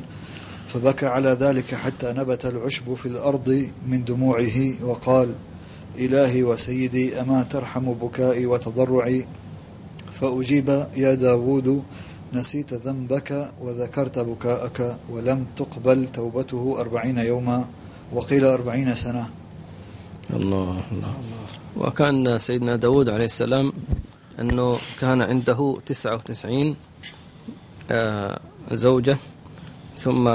فبكى 0.68 1.06
على 1.06 1.30
ذلك 1.30 1.76
حتى 1.76 2.14
نبت 2.14 2.46
العشب 2.46 2.94
في 2.94 3.06
الأرض 3.06 3.70
من 3.88 4.04
دموعه 4.04 4.84
وقال 4.84 5.34
إلهي 5.98 6.44
وسيدي 6.44 7.22
أما 7.22 7.44
ترحم 7.44 7.94
بكائي 7.94 8.46
وتضرعي؟ 8.46 9.26
فأجيب 10.14 10.86
يا 10.98 11.14
داود 11.14 11.84
نسيت 12.34 12.74
ذنبك 12.74 13.52
وذكرت 13.62 14.20
بكاءك 14.20 14.98
ولم 15.12 15.46
تقبل 15.56 16.08
توبته 16.08 16.76
أربعين 16.80 17.18
يوما 17.18 17.66
وقيل 18.14 18.46
أربعين 18.46 18.96
سنة. 18.96 19.30
الله 20.34 20.82
الله. 20.92 21.14
وكان 21.78 22.38
سيدنا 22.38 22.76
داود 22.76 23.10
عليه 23.10 23.26
السلام 23.26 23.74
أنه 24.42 24.78
كان 25.00 25.22
عنده 25.22 25.78
تسعة 25.86 26.16
وتسعين 26.16 26.76
آه، 27.92 28.40
زوجة 28.72 29.18
ثم 29.98 30.28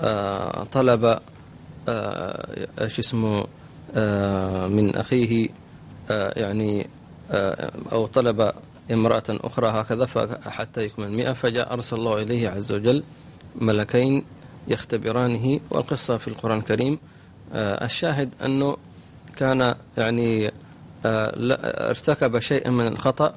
آه، 0.00 0.64
طلب 0.72 1.18
آه، 1.88 2.66
إيش 2.80 2.98
اسمه 2.98 3.44
من 4.68 4.96
أخيه 4.96 5.48
يعني 6.10 6.86
أو 7.92 8.06
طلب 8.06 8.52
امرأة 8.92 9.22
أخرى 9.28 9.68
هكذا 9.68 10.06
حتى 10.46 10.80
يكمل 10.80 11.12
مئة 11.12 11.32
فجاء 11.32 11.72
أرسل 11.72 11.96
الله 11.96 12.22
إليه 12.22 12.48
عز 12.48 12.72
وجل 12.72 13.02
ملكين 13.60 14.24
يختبرانه 14.68 15.60
والقصة 15.70 16.16
في 16.16 16.28
القرآن 16.28 16.58
الكريم 16.58 16.98
الشاهد 17.54 18.30
أنه 18.44 18.76
كان 19.36 19.74
يعني 19.98 20.50
ارتكب 21.04 22.38
شيئا 22.38 22.70
من 22.70 22.86
الخطأ 22.86 23.34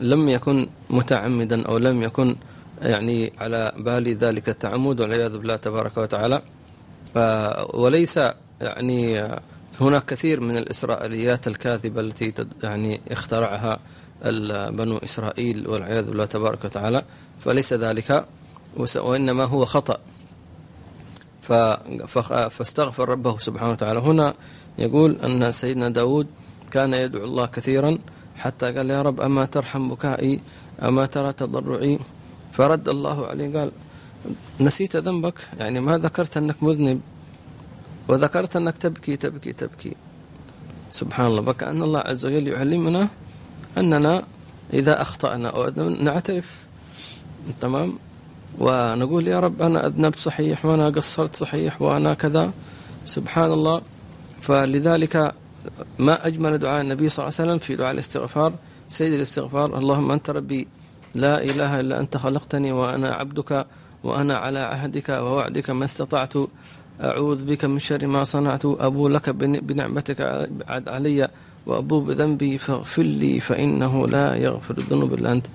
لم 0.00 0.28
يكن 0.28 0.68
متعمدا 0.90 1.66
أو 1.66 1.78
لم 1.78 2.02
يكن 2.02 2.36
يعني 2.82 3.32
على 3.38 3.72
بال 3.76 4.16
ذلك 4.16 4.48
التعمد 4.48 5.00
والعياذ 5.00 5.38
بالله 5.38 5.56
تبارك 5.56 5.96
وتعالى. 5.96 6.42
وليس 7.74 8.20
يعني 8.60 9.28
هناك 9.80 10.04
كثير 10.04 10.40
من 10.40 10.56
الإسرائيليات 10.56 11.46
الكاذبة 11.48 12.00
التي 12.00 12.32
يعني 12.62 13.00
اخترعها 13.10 13.78
بنو 14.70 14.96
إسرائيل 14.96 15.68
والعياذ 15.68 16.04
بالله 16.04 16.24
تبارك 16.24 16.64
وتعالى. 16.64 17.02
فليس 17.40 17.72
ذلك 17.72 18.24
وإنما 18.96 19.44
هو 19.44 19.64
خطأ. 19.64 19.98
فاستغفر 22.48 23.08
ربه 23.08 23.38
سبحانه 23.38 23.72
وتعالى. 23.72 24.00
هنا 24.00 24.34
يقول 24.78 25.16
أن 25.24 25.52
سيدنا 25.52 25.88
داود 25.88 26.26
كان 26.76 26.94
يدعو 26.94 27.24
الله 27.24 27.46
كثيرا 27.46 27.98
حتى 28.42 28.66
قال 28.74 28.90
يا 28.90 29.02
رب 29.08 29.18
أما 29.20 29.44
ترحم 29.54 29.88
بكائي 29.88 30.40
أما 30.82 31.04
ترى 31.06 31.32
تضرعي؟ 31.32 31.98
فرد 32.52 32.88
الله 32.88 33.26
عليه 33.26 33.48
قال 33.58 33.70
نسيت 34.60 34.96
ذنبك 34.96 35.38
يعني 35.60 35.80
ما 35.80 35.94
ذكرت 35.98 36.36
أنك 36.36 36.62
مذنب 36.62 37.00
وذكرت 38.08 38.56
أنك 38.56 38.76
تبكي 38.76 39.16
تبكي 39.16 39.52
تبكي. 39.52 39.92
سبحان 40.92 41.26
الله 41.26 41.42
وكأن 41.48 41.82
الله 41.82 42.00
عز 42.00 42.26
وجل 42.26 42.48
يعلمنا 42.48 43.08
أننا 43.78 44.14
إذا 44.72 44.94
أخطأنا 45.02 45.48
أو 45.48 45.60
نعترف. 46.06 46.48
تمام؟ 47.60 47.98
ونقول 48.58 49.28
يا 49.28 49.40
رب 49.40 49.62
أنا 49.62 49.86
أذنبت 49.86 50.18
صحيح 50.18 50.64
وأنا 50.66 50.86
قصرت 50.96 51.36
صحيح 51.36 51.82
وأنا 51.82 52.14
كذا. 52.14 52.52
سبحان 53.06 53.52
الله. 53.52 53.82
فلذلك 54.40 55.34
ما 55.98 56.26
أجمل 56.26 56.58
دعاء 56.58 56.80
النبي 56.80 57.08
صلى 57.08 57.24
الله 57.24 57.34
عليه 57.38 57.50
وسلم 57.50 57.58
في 57.58 57.76
دعاء 57.76 57.92
الاستغفار. 57.94 58.52
سيد 58.88 59.12
الاستغفار 59.12 59.78
اللهم 59.78 60.10
أنت 60.10 60.30
ربي 60.30 60.66
لا 61.14 61.42
إله 61.42 61.80
إلا 61.80 62.00
أنت 62.00 62.16
خلقتني 62.16 62.72
وأنا 62.72 63.14
عبدك 63.14 63.66
وأنا 64.04 64.36
على 64.36 64.58
عهدك 64.58 65.08
ووعدك 65.08 65.70
ما 65.70 65.84
استطعت. 65.84 66.34
أعوذ 67.00 67.44
بك 67.44 67.64
من 67.64 67.78
شر 67.78 68.06
ما 68.06 68.24
صنعت 68.24 68.64
أبو 68.64 69.08
لك 69.08 69.30
بنعمتك 69.30 70.48
علي 70.68 71.28
وأبو 71.66 72.00
بذنبي 72.00 72.58
فاغفر 72.58 73.02
لي 73.02 73.40
فإنه 73.40 74.06
لا 74.06 74.34
يغفر 74.34 74.74
الذنوب 74.78 75.14
إلا 75.14 75.32
أنت. 75.32 75.46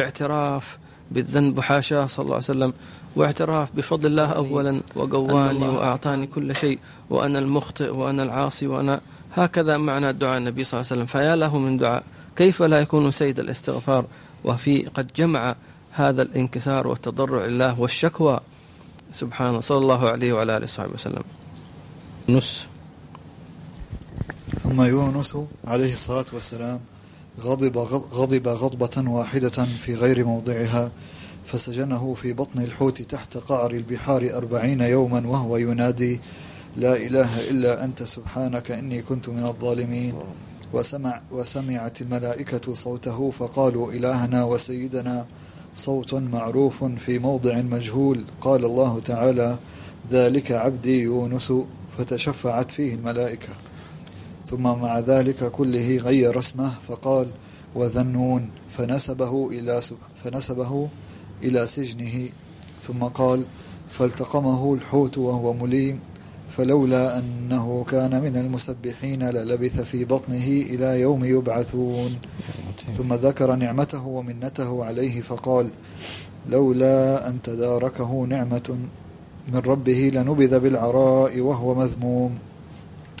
اعتراف 0.00 0.78
بالذنب 1.10 1.60
حاشاه 1.60 2.06
صلى 2.06 2.24
الله 2.24 2.34
عليه 2.34 2.44
وسلم 2.44 2.72
واعتراف 3.16 3.76
بفضل 3.76 4.06
الله 4.06 4.24
أولا 4.26 4.80
وقواني 4.96 5.68
وأعطاني 5.68 6.26
كل 6.26 6.54
شيء 6.54 6.78
وأنا 7.10 7.38
المخطئ 7.38 7.90
وأنا 7.90 8.22
العاصي 8.22 8.66
وأنا 8.66 9.00
هكذا 9.36 9.76
معنى 9.76 10.12
دعاء 10.12 10.38
النبي 10.38 10.64
صلى 10.64 10.80
الله 10.80 10.92
عليه 10.92 11.02
وسلم. 11.02 11.06
فيا 11.06 11.36
له 11.36 11.58
من 11.58 11.76
دعاء. 11.76 12.02
كيف 12.36 12.62
لا 12.62 12.80
يكون 12.80 13.10
سيد 13.10 13.40
الاستغفار 13.40 14.04
وفي 14.44 14.86
قد 14.86 15.10
جمع 15.16 15.56
هذا 15.92 16.22
الانكسار 16.22 16.86
والتضرع 16.86 17.44
لله 17.44 17.80
والشكوى؟ 17.80 18.40
سبحان 19.12 19.48
الله. 19.48 19.60
صلى 19.60 19.78
الله 19.78 20.10
عليه 20.10 20.32
وعلى 20.32 20.56
آله 20.56 20.64
وصحبه 20.64 20.94
وسلم. 20.94 21.22
نس 22.28 22.66
ثم 24.62 24.82
يونس 24.82 25.36
عليه 25.64 25.92
الصلاة 25.92 26.24
والسلام 26.32 26.80
غضب 27.40 27.78
غضب 28.12 28.48
غضبة 28.48 29.10
واحدة 29.10 29.64
في 29.64 29.94
غير 29.94 30.24
موضعها 30.24 30.92
فسجنه 31.46 32.14
في 32.14 32.32
بطن 32.32 32.62
الحوت 32.62 33.02
تحت 33.02 33.36
قعر 33.36 33.70
البحار 33.70 34.30
أربعين 34.36 34.80
يوما 34.80 35.26
وهو 35.26 35.56
ينادي 35.56 36.20
لا 36.76 36.96
إله 36.96 37.50
إلا 37.50 37.84
أنت 37.84 38.02
سبحانك 38.02 38.70
إني 38.70 39.02
كنت 39.02 39.28
من 39.28 39.46
الظالمين. 39.46 40.14
وسمع 40.72 41.20
وسمعت 41.32 42.02
الملائكة 42.02 42.74
صوته 42.74 43.30
فقالوا 43.30 43.92
إلهنا 43.92 44.44
وسيدنا 44.44 45.26
صوت 45.74 46.14
معروف 46.14 46.84
في 46.84 47.18
موضع 47.18 47.62
مجهول. 47.62 48.24
قال 48.40 48.64
الله 48.64 49.00
تعالى 49.00 49.58
ذلك 50.10 50.52
عبدي 50.52 51.00
يونس 51.00 51.52
فتشفعت 51.98 52.70
فيه 52.70 52.94
الملائكة. 52.94 53.54
ثم 54.44 54.62
مع 54.62 54.98
ذلك 54.98 55.50
كله 55.50 55.96
غير 55.96 56.38
اسمه 56.38 56.74
فقال 56.88 57.30
وذنون 57.74 58.50
فنسبه 58.70 59.48
إلى 59.50 59.80
فنسبه 60.24 60.88
إلى 61.42 61.66
سجنه. 61.66 62.28
ثم 62.80 63.04
قال 63.04 63.46
فالتقمه 63.88 64.74
الحوت 64.74 65.18
وهو 65.18 65.52
مليم 65.52 66.00
فلولا 66.50 67.18
أنه 67.18 67.84
كان 67.90 68.22
من 68.22 68.36
المسبحين 68.36 69.22
للبث 69.22 69.80
في 69.80 70.04
بطنه 70.04 70.46
إلى 70.46 71.00
يوم 71.00 71.24
يبعثون. 71.24 72.18
ثم 72.92 73.14
ذكر 73.14 73.56
نعمته 73.56 74.06
ومنته 74.06 74.84
عليه 74.84 75.20
فقال 75.20 75.70
لولا 76.48 77.28
أن 77.28 77.42
تداركه 77.42 78.26
نعمة 78.28 78.78
من 79.52 79.58
ربه 79.58 80.10
لنبذ 80.14 80.60
بالعراء 80.60 81.40
وهو 81.40 81.74
مذموم. 81.74 82.38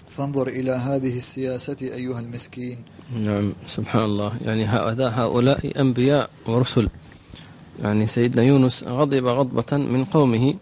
فانظر 0.08 0.48
إلى 0.48 0.70
هذه 0.70 1.18
السياسة 1.18 1.76
أيها 1.82 2.20
المسكين. 2.20 2.78
نعم 3.12 3.52
سبحان 3.66 4.04
الله. 4.04 4.32
يعني 4.44 4.64
هذا 4.66 5.08
هؤلاء 5.08 5.80
أنبياء 5.80 6.30
ورسل. 6.46 6.88
يعني 7.82 8.06
سيدنا 8.06 8.42
يونس 8.42 8.84
غضب 8.84 9.26
غضبة 9.26 9.76
من 9.76 10.04
قومه 10.04 10.54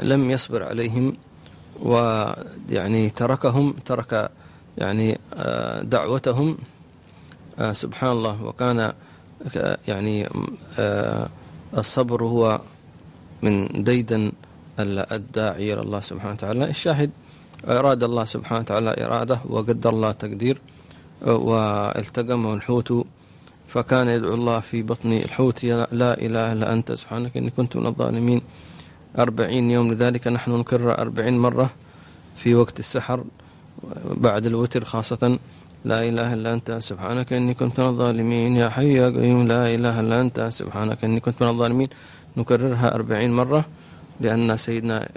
لم 0.00 0.30
يصبر 0.30 0.62
عليهم. 0.62 1.16
ويعني 1.82 3.10
تركهم 3.10 3.74
ترك 3.84 4.30
يعني 4.78 5.18
آه، 5.34 5.82
دعوتهم 5.82 6.58
آه، 7.58 7.72
سبحان 7.72 8.10
الله. 8.10 8.44
وكان 8.44 8.92
يعني 9.88 10.28
آه، 10.78 11.28
الصبر 11.78 12.24
هو 12.24 12.60
من 13.42 13.82
ديدن 13.84 14.32
الداعي 14.80 15.72
إلى 15.72 15.82
الله 15.82 16.00
سبحانه 16.00 16.32
وتعالى. 16.32 16.64
الشاهد 16.64 17.10
أراد 17.68 18.02
الله 18.02 18.24
سبحانه 18.24 18.60
وتعالى 18.60 19.04
إرادة 19.04 19.40
وقدر 19.48 19.90
الله 19.90 20.12
تقدير 20.12 20.60
والتقمه 21.26 22.54
الحوت 22.54 22.92
فكان 23.68 24.08
يدعو 24.08 24.34
الله 24.34 24.60
في 24.60 24.82
بطن 24.82 25.12
الحوت 25.12 25.64
لا 25.64 26.14
إله 26.18 26.52
إلا 26.52 26.72
أنت 26.72 26.92
سبحانك 26.92 27.36
إني 27.36 27.50
كنت 27.50 27.76
من 27.76 27.86
الظالمين. 27.86 28.40
أربعين 29.18 29.70
يوم 29.70 29.92
لذلك 29.92 30.28
نحن 30.28 30.50
نكرر 30.50 30.98
أربعين 30.98 31.38
مرة 31.38 31.70
في 32.36 32.54
وقت 32.54 32.78
السحر 32.78 33.24
بعد 34.04 34.46
الوتر 34.46 34.84
خاصة 34.84 35.38
لا 35.84 36.08
إله 36.08 36.34
إلا 36.34 36.54
أنت 36.54 36.78
سبحانك 36.80 37.32
إني 37.32 37.54
كنت 37.54 37.80
من 37.80 37.86
الظالمين. 37.86 38.56
يا 38.56 38.68
حي 38.68 38.92
يا 38.94 39.08
قيوم 39.10 39.48
لا 39.48 39.74
إله 39.74 40.00
إلا 40.00 40.20
أنت 40.20 40.48
سبحانك 40.52 41.04
إني 41.04 41.20
كنت 41.20 41.42
من 41.42 41.48
الظالمين. 41.48 41.88
نكررها 42.36 42.94
أربعين 42.94 43.32
مرة 43.32 43.64
لأن 44.20 44.56
سيدنا 44.56 45.08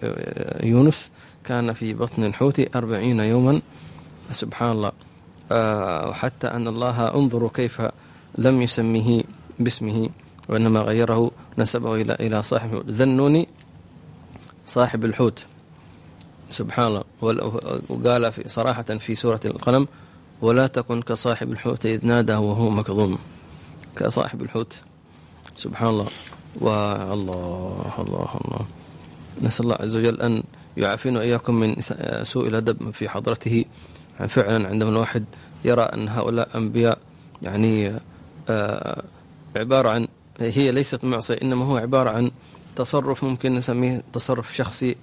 يونس 0.64 1.12
كان 1.44 1.74
في 1.74 1.94
بطن 1.94 2.24
الحوت 2.24 2.76
أربعين 2.76 3.20
يوما. 3.20 3.62
سبحان 4.32 4.72
الله. 4.72 4.92
وحتى 6.10 6.48
أن 6.48 6.68
الله 6.68 7.16
انظروا 7.16 7.50
كيف 7.54 7.82
لم 8.38 8.62
يسميه 8.62 9.24
باسمه 9.60 10.10
وإنما 10.50 10.80
غيره 10.80 11.32
نسبه 11.58 11.96
إلى 11.96 12.14
إلى 12.20 12.42
صاحب 12.42 12.84
ذنوني 12.90 13.48
صاحب 14.68 15.06
الحوت. 15.06 15.46
سبحان 16.50 16.86
الله. 16.86 17.04
وقال 17.90 18.32
في 18.32 18.50
صراحة 18.50 18.84
في 18.84 19.16
سورة 19.16 19.40
القلم 19.46 19.88
ولا 20.42 20.68
تكن 20.68 21.02
كصاحب 21.02 21.52
الحوت 21.52 21.86
إذ 21.86 22.06
نادى 22.06 22.34
وهو 22.34 22.70
مكظوم. 22.70 23.18
كصاحب 23.96 24.42
الحوت. 24.42 24.82
سبحان 25.56 25.90
الله. 25.90 26.08
والله 26.62 27.94
الله 28.00 28.30
الله. 28.46 28.66
نسأل 29.42 29.66
الله 29.66 29.78
عز 29.80 29.96
وجل 29.96 30.22
أن 30.22 30.44
يعافينا 30.78 31.20
وإياكم 31.20 31.56
من 31.56 31.76
سوء 32.24 32.48
الأدب 32.48 32.92
في 32.92 33.10
حضرته. 33.10 33.66
فعلا 34.28 34.68
عندما 34.68 34.90
الواحد 34.90 35.26
يرى 35.66 35.82
أن 35.82 36.10
هؤلاء 36.10 36.58
أنبياء 36.58 36.98
يعني 37.42 37.94
آه، 38.50 39.04
عبارة 39.56 39.90
عن 39.90 40.08
هي 40.40 40.72
ليست 40.72 41.04
معصية 41.04 41.42
إنما 41.42 41.66
هو 41.66 41.78
عبارة 41.78 42.10
عن 42.10 42.32
تصرف 42.76 43.24
ممكن 43.24 43.56
نسميه 43.56 44.04
تصرف 44.14 44.56
شخصي 44.56 44.96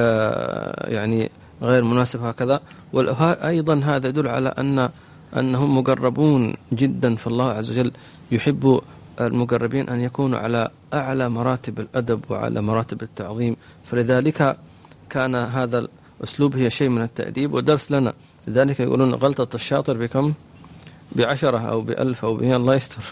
آه، 0.00 0.90
يعني 0.90 1.30
غير 1.62 1.84
مناسب 1.84 2.22
هكذا. 2.22 2.60
وأيضا 2.92 3.80
هذا 3.84 4.08
يدل 4.08 4.28
على 4.28 4.48
أن 4.48 4.90
أنهم 5.36 5.78
مقربون 5.78 6.54
جدا 6.72 7.16
فالله 7.16 7.50
عز 7.50 7.70
وجل 7.70 7.92
يحب 8.32 8.80
المقربين 9.20 9.88
أن 9.88 10.00
يكونوا 10.00 10.38
على 10.38 10.70
أعلى 10.94 11.28
مراتب 11.28 11.80
الأدب 11.80 12.20
وعلى 12.28 12.62
مراتب 12.62 13.02
التعظيم. 13.02 13.56
فلذلك 13.84 14.56
كان 15.10 15.34
هذا 15.34 15.88
الأسلوب 16.20 16.56
هي 16.56 16.70
شيء 16.70 16.88
من 16.88 17.02
التأديب. 17.02 17.54
ودرس 17.54 17.92
لنا 17.92 18.12
لذلك 18.46 18.80
يقولون 18.80 19.14
غلطة 19.14 19.54
الشاطر 19.54 19.96
بكم؟ 19.96 20.32
بعشرة 21.12 21.58
أو 21.58 21.80
بألف 21.80 22.24
أو 22.24 22.36
بمئة 22.36 22.56
الله 22.56 22.74
يستر. 22.74 23.02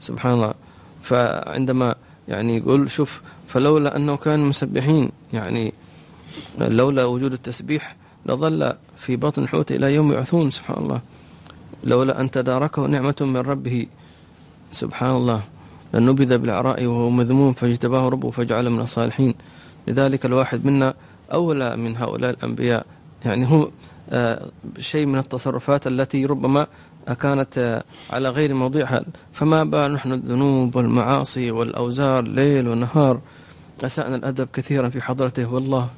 سبحان 0.00 0.32
الله. 0.32 0.54
فعندما 1.02 1.94
يعني 2.28 2.56
يقول 2.56 2.90
شوف 2.90 3.22
فلولا 3.48 3.96
أنه 3.96 4.16
كان 4.16 4.40
مسبحين 4.40 5.10
يعني 5.32 5.72
لولا 6.58 7.04
وجود 7.04 7.32
التسبيح 7.32 7.96
لظل 8.26 8.72
في 8.96 9.16
بطن 9.16 9.42
الحوت 9.42 9.72
إلى 9.72 9.94
يوم 9.94 10.12
يعثون 10.12 10.50
سبحان 10.50 10.82
الله. 10.82 11.00
لولا 11.84 12.20
أن 12.20 12.30
تداركه 12.30 12.86
نعمة 12.86 13.16
من 13.20 13.36
ربه 13.36 13.86
سبحان 14.72 15.16
الله. 15.16 15.42
لنبذ 15.94 16.38
بالعراء 16.38 16.84
وهو 16.84 17.10
مذموم 17.10 17.52
فاجتباه 17.52 18.08
ربه 18.08 18.30
فجعل 18.30 18.70
من 18.70 18.80
الصالحين. 18.80 19.34
لذلك 19.88 20.26
الواحد 20.26 20.66
منا 20.66 20.94
أولى 21.32 21.76
من 21.76 21.96
هؤلاء 21.96 22.30
الأنبياء. 22.30 22.86
يعني 23.24 23.50
هو 23.50 23.68
آه، 24.10 24.50
شيء 24.78 25.06
من 25.06 25.18
التصرفات 25.18 25.86
التي 25.86 26.26
ربما 26.26 26.66
كانت 27.14 27.58
آه، 27.58 27.84
على 28.10 28.28
غير 28.28 28.54
موضعها 28.54 29.04
فما 29.32 29.64
بال 29.64 29.92
نحن 29.92 30.12
الذنوب 30.12 30.76
والمعاصي 30.76 31.50
والأوزار 31.50 32.22
ليل 32.22 32.68
ونهار. 32.68 33.20
أسأنا 33.84 34.16
الأدب 34.16 34.48
كثيرا 34.52 34.88
في 34.88 35.00
حضرته 35.00 35.54
والله 35.54 35.88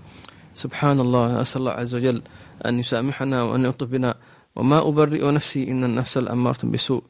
سبحان 0.55 1.01
الله 1.01 1.41
أسأل 1.41 1.61
الله 1.61 1.73
عز 1.73 1.95
وجل 1.95 2.23
أن 2.67 2.79
يسامحنا 2.79 3.43
وأن 3.43 3.65
يلطف 3.65 3.87
بنا. 3.87 4.15
وما 4.57 4.89
أبرئ 4.89 5.31
نفسي 5.31 5.71
إن 5.71 5.85
النفس 5.85 6.19
الأمارة 6.19 6.67
بسوء 6.67 7.03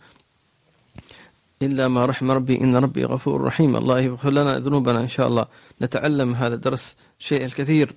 إلا 1.62 1.88
ما 1.88 2.06
رحم 2.06 2.30
ربي 2.30 2.60
إن 2.60 2.76
ربي 2.76 3.04
غفور 3.04 3.40
رحيم. 3.40 3.76
الله 3.76 4.00
يغفر 4.00 4.30
لنا 4.30 4.58
ذنوبنا 4.58 5.00
إن 5.00 5.08
شاء 5.08 5.26
الله. 5.26 5.46
نتعلم 5.82 6.34
هذا 6.34 6.54
الدرس 6.54 6.96
شيء 7.18 7.44
الكثير 7.44 7.94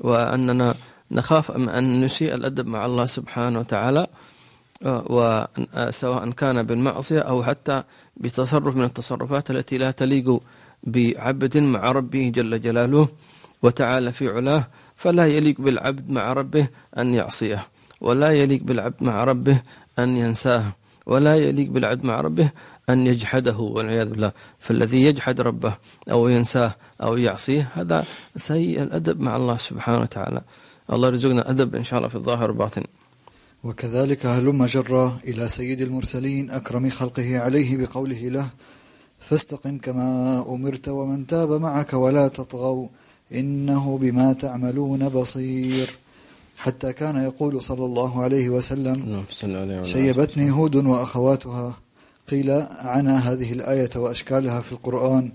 وأننا 0.00 0.74
نخاف 1.10 1.50
أن 1.50 2.04
نسيء 2.04 2.34
الأدب 2.34 2.66
مع 2.66 2.86
الله 2.86 3.06
سبحانه 3.06 3.58
وتعالى. 3.58 4.06
وسواء 4.84 6.30
كان 6.30 6.62
بالمعصية 6.62 7.20
أو 7.20 7.42
حتى 7.42 7.82
بتصرف 8.16 8.76
من 8.76 8.84
التصرفات 8.84 9.50
التي 9.50 9.78
لا 9.78 9.90
تليق 9.90 10.40
بعبد 10.82 11.58
مع 11.58 11.90
ربه 11.90 12.32
جل 12.34 12.62
جلاله 12.62 13.08
وتعالى 13.62 14.12
في 14.12 14.28
علاه 14.28 14.68
فلا 14.96 15.26
يليق 15.26 15.60
بالعبد 15.60 16.10
مع 16.10 16.32
ربه 16.32 16.68
أن 16.98 17.14
يعصيه 17.14 17.66
ولا 18.00 18.30
يليق 18.30 18.62
بالعبد 18.62 19.02
مع 19.02 19.24
ربه 19.24 19.62
أن 19.98 20.16
ينساه 20.16 20.64
ولا 21.06 21.36
يليق 21.36 21.70
بالعبد 21.70 22.04
مع 22.04 22.20
ربه 22.20 22.50
أن 22.90 23.06
يجحده 23.06 23.56
والعياذ 23.56 24.08
بالله. 24.10 24.32
فالذي 24.58 25.02
يجحد 25.02 25.40
ربه 25.40 25.76
أو 26.10 26.28
ينساه 26.28 26.74
أو 27.02 27.16
يعصيه 27.16 27.68
هذا 27.74 28.04
سيء 28.36 28.82
الأدب 28.82 29.20
مع 29.20 29.36
الله 29.36 29.56
سبحانه 29.56 30.00
وتعالى. 30.00 30.40
الله 30.92 31.08
يرزقنا 31.08 31.50
أدب 31.50 31.74
إن 31.74 31.84
شاء 31.84 31.98
الله 31.98 32.08
في 32.08 32.14
الظاهر 32.14 32.50
والباطن. 32.50 32.82
وكذلك 33.66 34.26
هلم 34.26 34.66
جرا 34.66 35.18
إلى 35.24 35.48
سيد 35.48 35.80
المرسلين 35.80 36.50
أكرم 36.50 36.90
خلقه 36.90 37.38
عليه 37.38 37.76
بقوله 37.76 38.28
له 38.28 38.50
فاستقم 39.20 39.78
كما 39.78 40.44
أمرت 40.48 40.88
ومن 40.88 41.26
تاب 41.26 41.52
معك 41.52 41.92
ولا 41.92 42.28
تطغوا 42.28 42.88
إنه 43.32 43.98
بما 43.98 44.32
تعملون 44.32 45.08
بصير. 45.08 45.90
حتى 46.56 46.92
كان 46.92 47.16
يقول 47.16 47.62
صلى 47.62 47.84
الله 47.84 48.22
عليه 48.22 48.48
وسلم 48.48 49.24
شيبتني 49.84 50.50
هود 50.50 50.76
وأخواتها 50.76 51.78
قيل 52.30 52.50
عنا 52.70 53.18
هذه 53.18 53.52
الآية 53.52 53.90
وأشكالها 53.96 54.60
في 54.60 54.72
القرآن. 54.72 55.32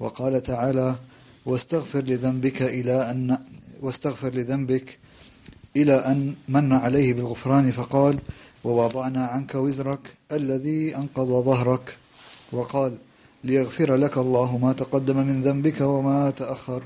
وقال 0.00 0.42
تعالى 0.42 0.94
واستغفر 1.46 2.02
لذنبك 2.02 2.62
إلى 2.62 3.10
أن 3.10 3.38
واستغفر 3.82 4.30
لذنبك 4.34 4.98
إلى 5.76 5.94
أن 5.94 6.34
من 6.48 6.72
عليه 6.72 7.14
بالغفران 7.14 7.70
فقال 7.70 8.18
ووضعنا 8.64 9.26
عنك 9.26 9.54
وزرك 9.54 10.14
الذي 10.32 10.96
أنقض 10.96 11.26
ظهرك 11.26 11.96
وقال 12.52 12.98
ليغفر 13.44 13.94
لك 13.96 14.18
الله 14.18 14.58
ما 14.58 14.72
تقدم 14.72 15.16
من 15.16 15.42
ذنبك 15.42 15.80
وما 15.80 16.30
تأخر 16.30 16.82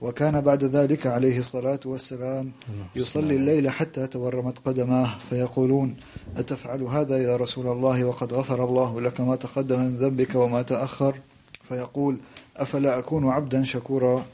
وكان 0.00 0.40
بعد 0.40 0.64
ذلك 0.64 1.06
عليه 1.06 1.38
الصلاة 1.38 1.80
والسلام 1.86 2.52
يصلي 2.96 3.34
الليل 3.34 3.70
حتى 3.70 4.06
تورمت 4.06 4.58
قدماه 4.58 5.18
فيقولون 5.30 5.96
أتفعل 6.36 6.82
هذا 6.82 7.18
يا 7.22 7.36
رسول 7.36 7.66
الله 7.66 8.04
وقد 8.04 8.32
غفر 8.32 8.64
الله 8.64 9.00
لك 9.00 9.20
ما 9.20 9.36
تقدم 9.36 9.80
من 9.80 9.96
ذنبك 9.96 10.34
وما 10.34 10.62
تأخر 10.62 11.14
فيقول 11.62 12.20
أفلا 12.56 12.98
أكون 12.98 13.28
عبدا 13.28 13.62
شكورا؟ 13.62 14.24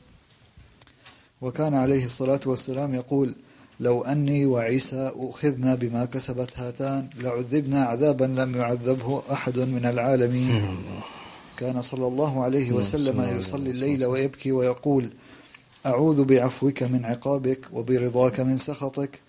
وكان 1.42 1.74
عليه 1.74 2.04
الصلاة 2.04 2.40
والسلام 2.46 2.94
يقول 2.94 3.34
لو 3.80 4.02
أني 4.02 4.46
وعيسى 4.46 5.12
أخذنا 5.16 5.74
بما 5.74 6.04
كسبت 6.04 6.58
هاتان 6.58 7.08
لعذبنا 7.20 7.84
عذابا 7.84 8.24
لم 8.24 8.56
يعذبه 8.56 9.22
أحد 9.32 9.58
من 9.58 9.86
العالمين. 9.86 10.76
كان 11.56 11.82
صلى 11.82 12.06
الله 12.06 12.42
عليه 12.44 12.72
وسلم 12.72 13.38
يصلي 13.38 13.70
الليل 13.70 14.04
ويبكي 14.04 14.52
ويقول 14.52 15.10
أعوذ 15.86 16.24
بعفوك 16.24 16.82
من 16.82 17.04
عقابك 17.04 17.66
وبرضاك 17.72 18.40
من 18.40 18.56
سخطك 18.58 19.20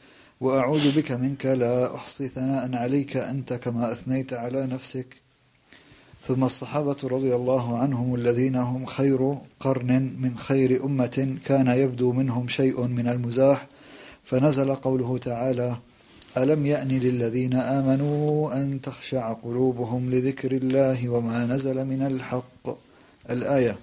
وأعوذ 0.41 0.95
بك 0.97 1.11
منك 1.11 1.45
لا 1.45 1.95
أحصي 1.95 2.27
ثناء 2.27 2.75
عليك 2.75 3.17
أنت 3.17 3.53
كما 3.53 3.91
أثنيت 3.91 4.33
على 4.33 4.65
نفسك. 4.65 5.05
ثم 6.21 6.43
الصحابة 6.43 6.95
رضي 7.03 7.35
الله 7.35 7.77
عنهم 7.77 8.15
الذين 8.15 8.55
هم 8.55 8.85
خير 8.85 9.35
قرن 9.59 10.15
من 10.19 10.37
خير 10.37 10.85
أمة 10.85 11.37
كان 11.45 11.67
يبدو 11.67 12.13
منهم 12.13 12.47
شيء 12.47 12.81
من 12.81 13.07
المزاح 13.07 13.67
فنزل 14.29 14.75
قوله 14.75 15.17
تعالى 15.17 15.77
ألم 16.37 16.65
يأن 16.65 16.87
للذين 16.87 17.53
آمنوا 17.53 18.53
أن 18.53 18.81
تخشع 18.81 19.33
قلوبهم 19.33 20.09
لذكر 20.09 20.51
الله 20.51 21.09
وما 21.09 21.45
نزل 21.45 21.85
من 21.85 22.01
الحق؟ 22.05 22.77
الآية. 23.29 23.77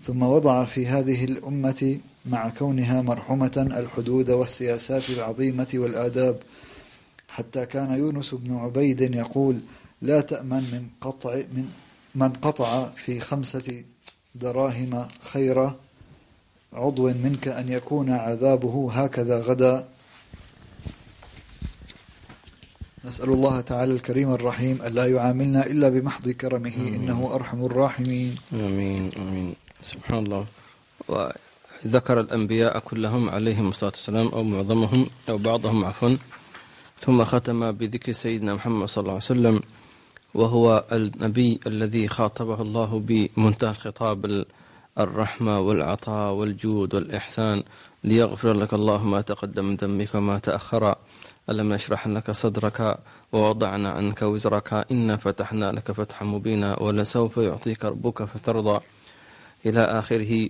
ثم 0.00 0.22
وضع 0.22 0.64
في 0.64 0.86
هذه 0.86 1.24
الأمة 1.24 1.98
مع 2.26 2.48
كونها 2.48 3.02
مرحمة 3.02 3.66
الحدود 3.76 4.30
والسياسات 4.30 5.10
العظيمة 5.10 5.68
والآداب. 5.74 6.36
حتى 7.28 7.66
كان 7.66 7.98
يونس 7.98 8.34
بن 8.34 8.56
عبيد 8.56 9.00
يقول 9.00 9.60
لا 10.02 10.20
تأمن 10.20 10.62
من 10.72 10.86
قطع 11.00 11.34
من 11.34 11.68
من 12.14 12.28
قطع 12.28 12.88
في 12.88 13.20
خمسة 13.20 13.84
دراهم 14.34 15.08
خير 15.20 15.70
عضو 16.72 17.08
منك 17.08 17.48
أن 17.48 17.68
يكون 17.68 18.10
عذابه 18.10 18.90
هكذا 18.92 19.40
غدا. 19.40 19.88
نسأل 23.04 23.28
الله 23.28 23.60
تعالى 23.60 23.92
الكريم 23.92 24.30
الرحيم 24.30 24.82
ألا 24.82 25.06
يعاملنا 25.06 25.66
إلا 25.66 25.88
بمحض 25.88 26.28
كرمه 26.28 26.76
إنه 26.76 27.34
أرحم 27.34 27.64
الراحمين. 27.64 28.36
آمين 28.52 29.10
آمين. 29.16 29.54
سبحان 29.82 30.26
الله. 30.26 30.46
وذكر 31.08 32.20
الأنبياء 32.20 32.78
كلهم 32.78 33.30
عليهم 33.30 33.68
الصلاة 33.68 33.90
والسلام 33.90 34.28
أو 34.28 34.42
معظمهم 34.42 35.06
أو 35.28 35.36
بعضهم 35.38 35.84
عفوا. 35.84 36.16
ثم 37.00 37.24
ختم 37.24 37.72
بذكر 37.72 38.12
سيدنا 38.12 38.54
محمد 38.54 38.88
صلى 38.88 39.02
الله 39.02 39.12
عليه 39.12 39.24
وسلم 39.24 39.60
وهو 40.34 40.84
النبي 40.92 41.60
الذي 41.66 42.08
خاطبه 42.08 42.62
الله 42.62 43.02
بمنتهى 43.06 43.70
الخطاب 43.70 44.44
الرحمة 45.02 45.60
والعطاء 45.60 46.32
والجود 46.32 46.94
والإحسان 46.94 47.62
ليغفر 48.04 48.52
لك 48.52 48.74
الله 48.74 49.04
ما 49.04 49.20
تقدم 49.20 49.64
من 49.64 49.76
ذنبك 49.76 50.14
وما 50.14 50.38
تأخر. 50.38 50.94
ألم 51.50 51.72
نشرح 51.72 52.08
لك 52.08 52.30
صدرك 52.30 52.98
ووضعنا 53.32 53.90
عنك 53.90 54.22
وزرك؟ 54.22 54.86
إنا 54.90 55.16
فتحنا 55.16 55.72
لك 55.72 55.92
فتحا 55.92 56.24
مبينا 56.24 56.82
ولسوف 56.82 57.36
يعطيك 57.36 57.84
ربك 57.84 58.22
فترضى. 58.22 58.80
إلى 59.66 59.80
آخره. 59.80 60.48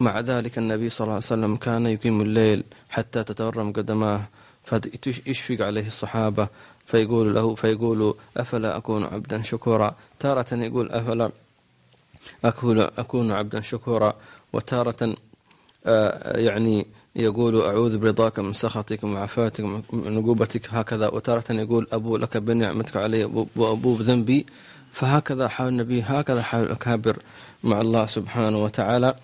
مع 0.00 0.20
ذلك 0.20 0.58
النبي 0.58 0.88
صلى 0.88 1.04
الله 1.04 1.14
عليه 1.14 1.32
وسلم 1.32 1.56
كان 1.56 1.86
يقيم 1.86 2.20
الليل 2.20 2.62
حتى 2.90 3.24
تتورم 3.24 3.72
قدماه. 3.72 4.20
فيشفق 4.64 5.66
عليه 5.66 5.86
الصحابة. 5.86 6.48
فيقول 6.86 7.34
له 7.34 7.54
فيقول 7.54 8.14
أفلا 8.36 8.76
أكون 8.76 9.04
عبدا 9.04 9.42
شكورا؟ 9.42 9.94
تارة 10.18 10.46
يقول 10.52 10.90
أفلا 10.90 11.30
أكون, 12.44 12.80
أكون 12.80 13.32
عبدا 13.32 13.60
شكورا 13.60 14.14
وتارة 14.52 15.16
آه، 15.86 16.38
يعني 16.38 16.86
يقول 17.16 17.62
أعوذ 17.62 17.98
برضاك 17.98 18.38
من 18.38 18.52
سخطك 18.52 19.04
ومن 19.04 20.18
عقوبتك 20.18 20.74
هكذا. 20.74 21.08
وتارة 21.08 21.52
يقول 21.52 21.86
أبو 21.92 22.16
لك 22.16 22.36
بنعمتك 22.36 22.96
علي 22.96 23.24
وأبو 23.56 23.94
بذنبي 23.94 24.46
فهكذا 24.92 25.48
حال 25.48 25.68
النبي 25.68 26.02
هكذا 26.02 26.42
حال 26.42 26.64
الأكابر 26.64 27.16
مع 27.64 27.80
الله 27.80 28.06
سبحانه 28.06 28.64
وتعالى. 28.64 29.14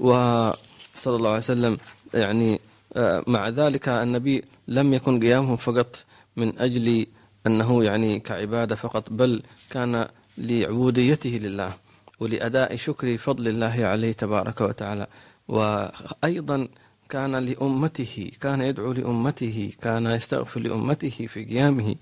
وصلى 0.00 1.16
الله 1.16 1.28
عليه 1.28 1.38
وسلم 1.38 1.78
يعني 2.14 2.60
آه، 2.96 3.24
مع 3.26 3.48
ذلك 3.48 3.88
النبي 3.88 4.44
لم 4.68 4.94
يكن 4.94 5.20
قيامه 5.20 5.56
فقط 5.56 6.04
من 6.36 6.58
أجل 6.58 7.06
أنه 7.46 7.84
يعني 7.84 8.20
كعبادة 8.20 8.74
فقط 8.74 9.10
بل 9.10 9.42
كان 9.70 10.08
لعبوديته 10.38 11.30
لله. 11.30 11.72
ولأداء 12.20 12.76
شكر 12.76 13.16
فضل 13.16 13.48
الله 13.48 13.76
عليه 13.84 14.12
تبارك 14.12 14.60
وتعالى. 14.60 15.06
وأيضا 15.48 16.68
كان 17.08 17.36
لأمته 17.36 18.30
كان 18.40 18.60
يدعو 18.62 18.92
لأمته 18.92 19.72
كان 19.82 20.06
يستغفر 20.06 20.60
لأمته 20.60 21.26
في 21.26 21.44
قيامه. 21.44 21.94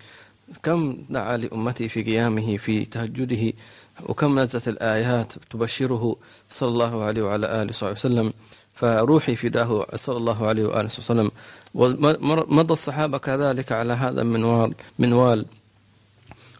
كم 0.62 0.98
دعا 1.10 1.36
لأمته 1.36 1.88
في 1.88 2.02
قيامه 2.02 2.56
في 2.56 2.84
تهجده؟ 2.84 3.52
وكم 4.06 4.38
نزلت 4.38 4.68
الآيات 4.68 5.32
تبشره؟ 5.50 6.16
صلى 6.50 6.68
الله 6.68 7.04
عليه 7.04 7.22
وعلى 7.22 7.62
آله 7.62 7.68
وصحبه 7.68 7.92
وسلم. 7.92 8.32
فروحي 8.74 9.36
فداه 9.36 9.86
صلى 9.94 10.16
الله 10.16 10.46
عليه 10.46 10.64
وآله 10.64 10.84
وسلم. 10.84 11.30
ومضى 11.74 12.72
الصحابة 12.72 13.18
كذلك 13.18 13.72
على 13.72 13.92
هذا 13.92 14.22
المنوال 14.22 14.74
منوال. 14.98 15.46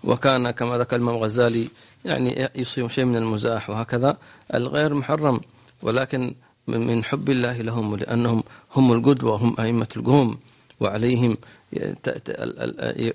وكان 0.04 0.50
كما 0.50 0.78
ذكر 0.78 0.96
الإمام 0.96 1.14
الغزالي 1.16 1.68
يعني 2.04 2.48
يصيب 2.54 2.90
شيء 2.90 3.04
من 3.04 3.16
المزاح 3.16 3.70
وهكذا 3.70 4.16
الغير 4.54 4.94
محرم. 4.94 5.40
ولكن 5.82 6.34
من 6.66 7.04
حب 7.04 7.30
الله 7.30 7.62
لهم 7.62 7.92
ولأنهم 7.92 8.42
هم 8.76 8.92
القدوة 8.92 9.37
هم 9.37 9.56
أئمة 9.61 9.88
القوم. 9.96 10.38
وعليهم 10.80 11.37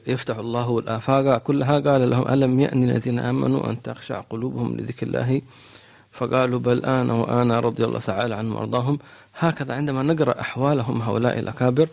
يفتح 0.08 0.38
الله 0.38 0.80
الآفاق. 0.80 1.38
كلها 1.38 1.80
قال 1.80 2.10
لهم 2.10 2.28
ألم 2.28 2.60
يأن 2.60 2.84
الذين 2.90 3.20
آمنوا 3.20 3.70
أن 3.70 3.82
تخشع 3.82 4.20
قلوبهم 4.20 4.78
لذكر 4.78 5.08
الله؟ 5.08 5.42
فقالوا 6.12 6.60
بل 6.60 6.86
أنا 6.86 7.14
وأنا 7.14 7.60
رضي 7.60 7.86
الله 7.86 8.00
تعالى 8.00 8.36
عنهم 8.36 8.56
وأرضاهم. 8.56 9.00
هكذا 9.36 9.74
عندما 9.74 10.04
نقرأ 10.04 10.42
أحوالهم 10.42 11.02
هؤلاء 11.02 11.40
الأكابر 11.40 11.88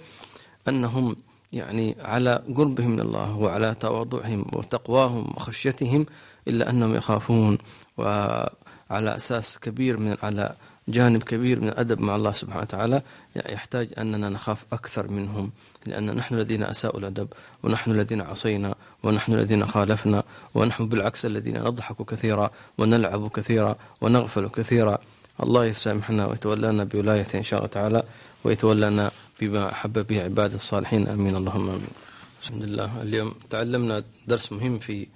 أنهم 0.69 1.17
يعني 1.53 1.97
على 2.01 2.43
قربهم 2.57 2.91
من 2.91 3.01
الله 3.01 3.37
وعلى 3.37 3.75
تواضعهم 3.81 4.45
وتقواهم 4.53 5.33
وخشيتهم 5.37 6.07
إلا 6.51 6.65
أنهم 6.71 6.93
يخافون. 7.01 7.59
وعلى 7.99 9.11
أساس 9.21 9.59
كبير 9.65 9.95
من 9.97 10.17
على 10.23 10.45
جانب 10.89 11.23
كبير 11.23 11.61
من 11.61 11.69
الأدب 11.69 11.99
مع 12.01 12.17
الله 12.17 12.33
سبحانه 12.33 12.63
وتعالى 12.67 12.99
يحتاج 13.37 13.87
أننا 13.99 14.29
نخاف 14.29 14.61
أكثر 14.73 15.05
منهم. 15.09 15.47
لأن 15.87 16.07
نحن 16.17 16.35
الذين 16.35 16.63
أساءوا 16.63 17.01
الأدب 17.01 17.29
ونحن 17.63 17.89
الذين 17.91 18.21
عصينا 18.21 18.75
ونحن 19.03 19.31
الذين 19.33 19.67
خالفنا 19.67 20.23
ونحن 20.55 20.83
بالعكس 20.89 21.27
الذين 21.27 21.57
نضحك 21.63 21.99
كثيرا 22.11 22.51
ونلعب 22.79 23.23
كثيرا 23.29 23.73
ونغفل 24.01 24.49
كثيرا. 24.49 24.99
الله 25.43 25.65
يسامحنا 25.65 26.27
ويتولانا 26.27 26.85
بولايته 26.85 27.39
إن 27.39 27.43
شاء 27.43 27.59
الله 27.59 27.71
تعالى 27.71 28.03
ويتولانا 28.45 29.11
بما 29.41 29.73
أحب 29.73 30.07
به 30.07 30.19
عباده 30.23 30.57
الصالحين. 30.57 31.09
آمين. 31.09 31.35
اللهم 31.37 31.67
آمين. 31.69 31.95
بسم 32.43 32.55
الله 32.55 33.03
اليوم 33.03 33.35
تعلمنا 33.51 33.97
درس 34.27 34.53
مهم 34.53 34.79
في 34.79 35.07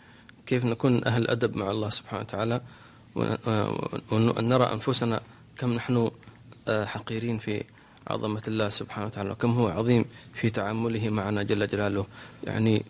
كيف 0.47 0.65
نكون 0.65 1.05
أهل 1.05 1.29
أدب 1.29 1.57
مع 1.57 1.71
الله 1.71 1.91
سبحانه 1.91 2.23
وتعالى 2.23 2.61
وأن 3.15 4.49
نرى 4.49 4.65
أنفسنا 4.73 5.21
كم 5.59 5.73
نحن 5.73 6.11
آه، 6.69 6.85
حقيرين 6.85 7.39
في 7.39 7.65
عظمة 8.07 8.43
الله 8.49 8.69
سبحانه 8.69 9.07
وتعالى 9.07 9.31
وكم 9.31 9.51
هو 9.51 9.69
عظيم 9.69 10.05
في 10.35 10.51
تعامله 10.51 11.09
معنا 11.09 11.43
جل 11.43 11.67
جلاله. 11.67 12.07
يعني 12.45 12.85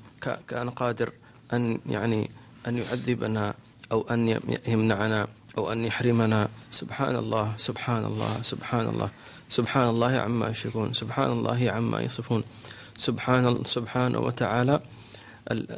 كأن 0.49 0.71
قادر 0.71 1.12
أن 1.53 1.79
يعني 1.87 2.31
أن 2.67 2.79
يعذبنا 2.79 3.55
أو 3.93 4.07
أن 4.11 4.40
يمنعنا 4.69 5.29
أو 5.59 5.73
أن 5.73 5.85
يحرمنا. 5.85 6.49
سبحان 6.71 7.17
الله 7.17 7.55
سبحان 7.57 8.05
الله 8.05 8.43
سبحان 8.43 8.87
الله. 8.88 9.11
سبحان 9.49 9.88
الله 9.88 10.12
عما 10.19 10.49
يشركون 10.49 10.93
سبحان 10.93 11.31
الله 11.31 11.71
عما 11.71 12.01
يصفون. 12.01 12.45
سبحان 12.97 13.64
سبحانه 13.64 14.19
وتعالى 14.19 14.81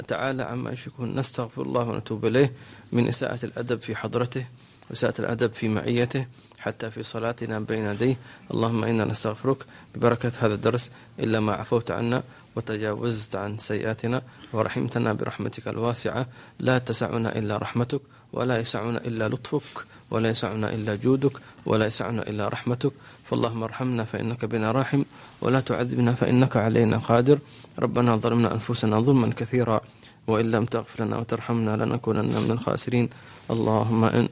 تعالى 0.09 0.43
عما 0.43 0.71
يشركون. 0.71 1.19
نستغفر 1.19 1.63
الله 1.63 1.89
ونتوب 1.89 2.27
إليه 2.27 2.53
من 2.93 3.09
إساءة 3.09 3.45
الأدب 3.45 3.81
في 3.81 3.97
حضرته 3.97 4.47
وإساءة 4.91 5.21
الأدب 5.21 5.53
في 5.53 5.69
معيته 5.69 6.27
حتى 6.59 6.91
في 6.91 7.03
صلاتنا 7.03 7.59
بين 7.61 7.85
يديه. 7.85 8.17
اللهم 8.51 8.85
إنا 8.85 9.05
نستغفرك 9.05 9.57
ببركة 9.95 10.33
هذا 10.41 10.55
الدرس. 10.55 10.91
إلا 11.19 11.41
ما 11.41 11.53
عفوت 11.53 11.91
عنا. 11.91 12.23
وتجاوزت 12.57 13.37
عن 13.37 13.59
سيئاتنا 13.59 14.23
ورحمتنا 14.53 15.13
برحمتك 15.13 15.69
الواسعة. 15.69 16.27
لا 16.61 16.79
تسعنا 16.79 17.39
إلا 17.39 17.57
رحمتك 17.57 18.01
ولا 18.33 18.59
يسعنا 18.59 18.99
إلا 18.99 19.29
لطفك 19.29 19.87
ولا 20.11 20.29
يسعنا 20.29 20.75
إلا 20.75 20.95
جودك 20.97 21.33
ولا 21.67 21.87
يسعنا 21.87 22.23
إلا 22.23 22.49
رحمتك. 22.49 22.93
فاللهم 23.25 23.63
ارحمنا 23.63 24.05
فإنك 24.05 24.45
بنا 24.45 24.73
راحم 24.73 25.03
ولا 25.41 25.61
تعذبنا 25.61 26.13
فإنك 26.15 26.57
علينا 26.57 26.97
قادر. 26.99 27.39
ربنا 27.79 28.17
ظلمنا 28.17 28.55
أنفسنا 28.55 29.01
ظلما 29.01 29.31
كثيرا 29.37 29.81
وإن 30.27 30.51
لم 30.51 30.65
تغفر 30.65 31.05
لنا 31.05 31.19
وترحمنا 31.19 31.77
لنكونن 31.77 32.35
من 32.45 32.51
الخاسرين. 32.51 33.09
اللهم 33.51 34.05
إن 34.05 34.29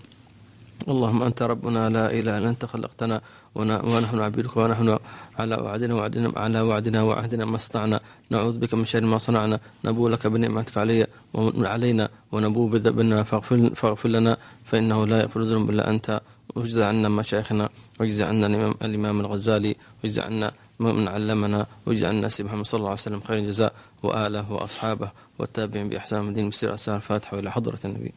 اللهم 0.89 1.23
أنت 1.23 1.43
ربنا 1.43 1.89
لا 1.89 2.07
إله 2.11 2.39
إلا 2.39 2.49
أنت 2.49 2.65
خلقتنا 2.65 3.21
ونحن 3.55 4.19
عبيدك 4.21 4.57
ونحن 4.57 4.99
على 5.39 5.55
وعدنا 5.55 5.95
وعدنا 5.95 6.33
على 6.37 6.61
وعدنا 6.61 7.03
وعهدنا 7.03 7.45
ما 7.45 7.57
استطعنا. 7.57 8.01
نعوذ 8.31 8.59
بك 8.59 8.75
من 8.75 8.85
شر 8.85 9.01
ما 9.01 9.19
صنعنا. 9.19 9.61
نبو 9.85 10.09
لك 10.09 10.27
بنعمتك 10.27 10.79
علي 10.79 11.07
علينا 11.73 12.09
ونبو 12.33 12.67
بذنبنا. 12.67 13.23
فاغفر, 13.23 13.75
فاغفر 13.75 14.09
لنا 14.09 14.37
فإنه 14.65 15.07
لا 15.07 15.21
يغفر 15.23 15.41
الذنوب 15.41 15.71
إلا 15.71 15.91
أنت. 15.91 16.21
واجزى 16.55 16.85
عنا 16.85 17.09
مشايخنا. 17.09 17.69
واجزى 18.01 18.25
عنا 18.25 18.47
الإمام, 18.47 18.75
الإمام 18.83 19.21
الغزالي. 19.21 19.77
واجزى 20.03 20.21
عنا 20.21 20.53
من 20.81 21.09
علمنا. 21.09 21.67
واجزى 21.87 22.07
عنا 22.07 22.29
سيدنا 22.29 22.53
محمد 22.53 22.67
صلى 22.67 22.79
الله 22.79 22.91
عليه 22.91 23.07
وسلم 23.07 23.21
خير 23.21 23.39
الجزاء. 23.39 23.73
وآله 24.03 24.53
وأصحابه 24.53 25.11
والتابعين 25.39 25.89
بإحسان. 25.89 26.29
الدين 26.29 26.49
بسير 26.49 26.75
أسار 26.75 26.97
الفاتحة 26.97 27.37
وإلى 27.37 27.51
حضرة 27.53 27.79
النبي. 27.85 28.13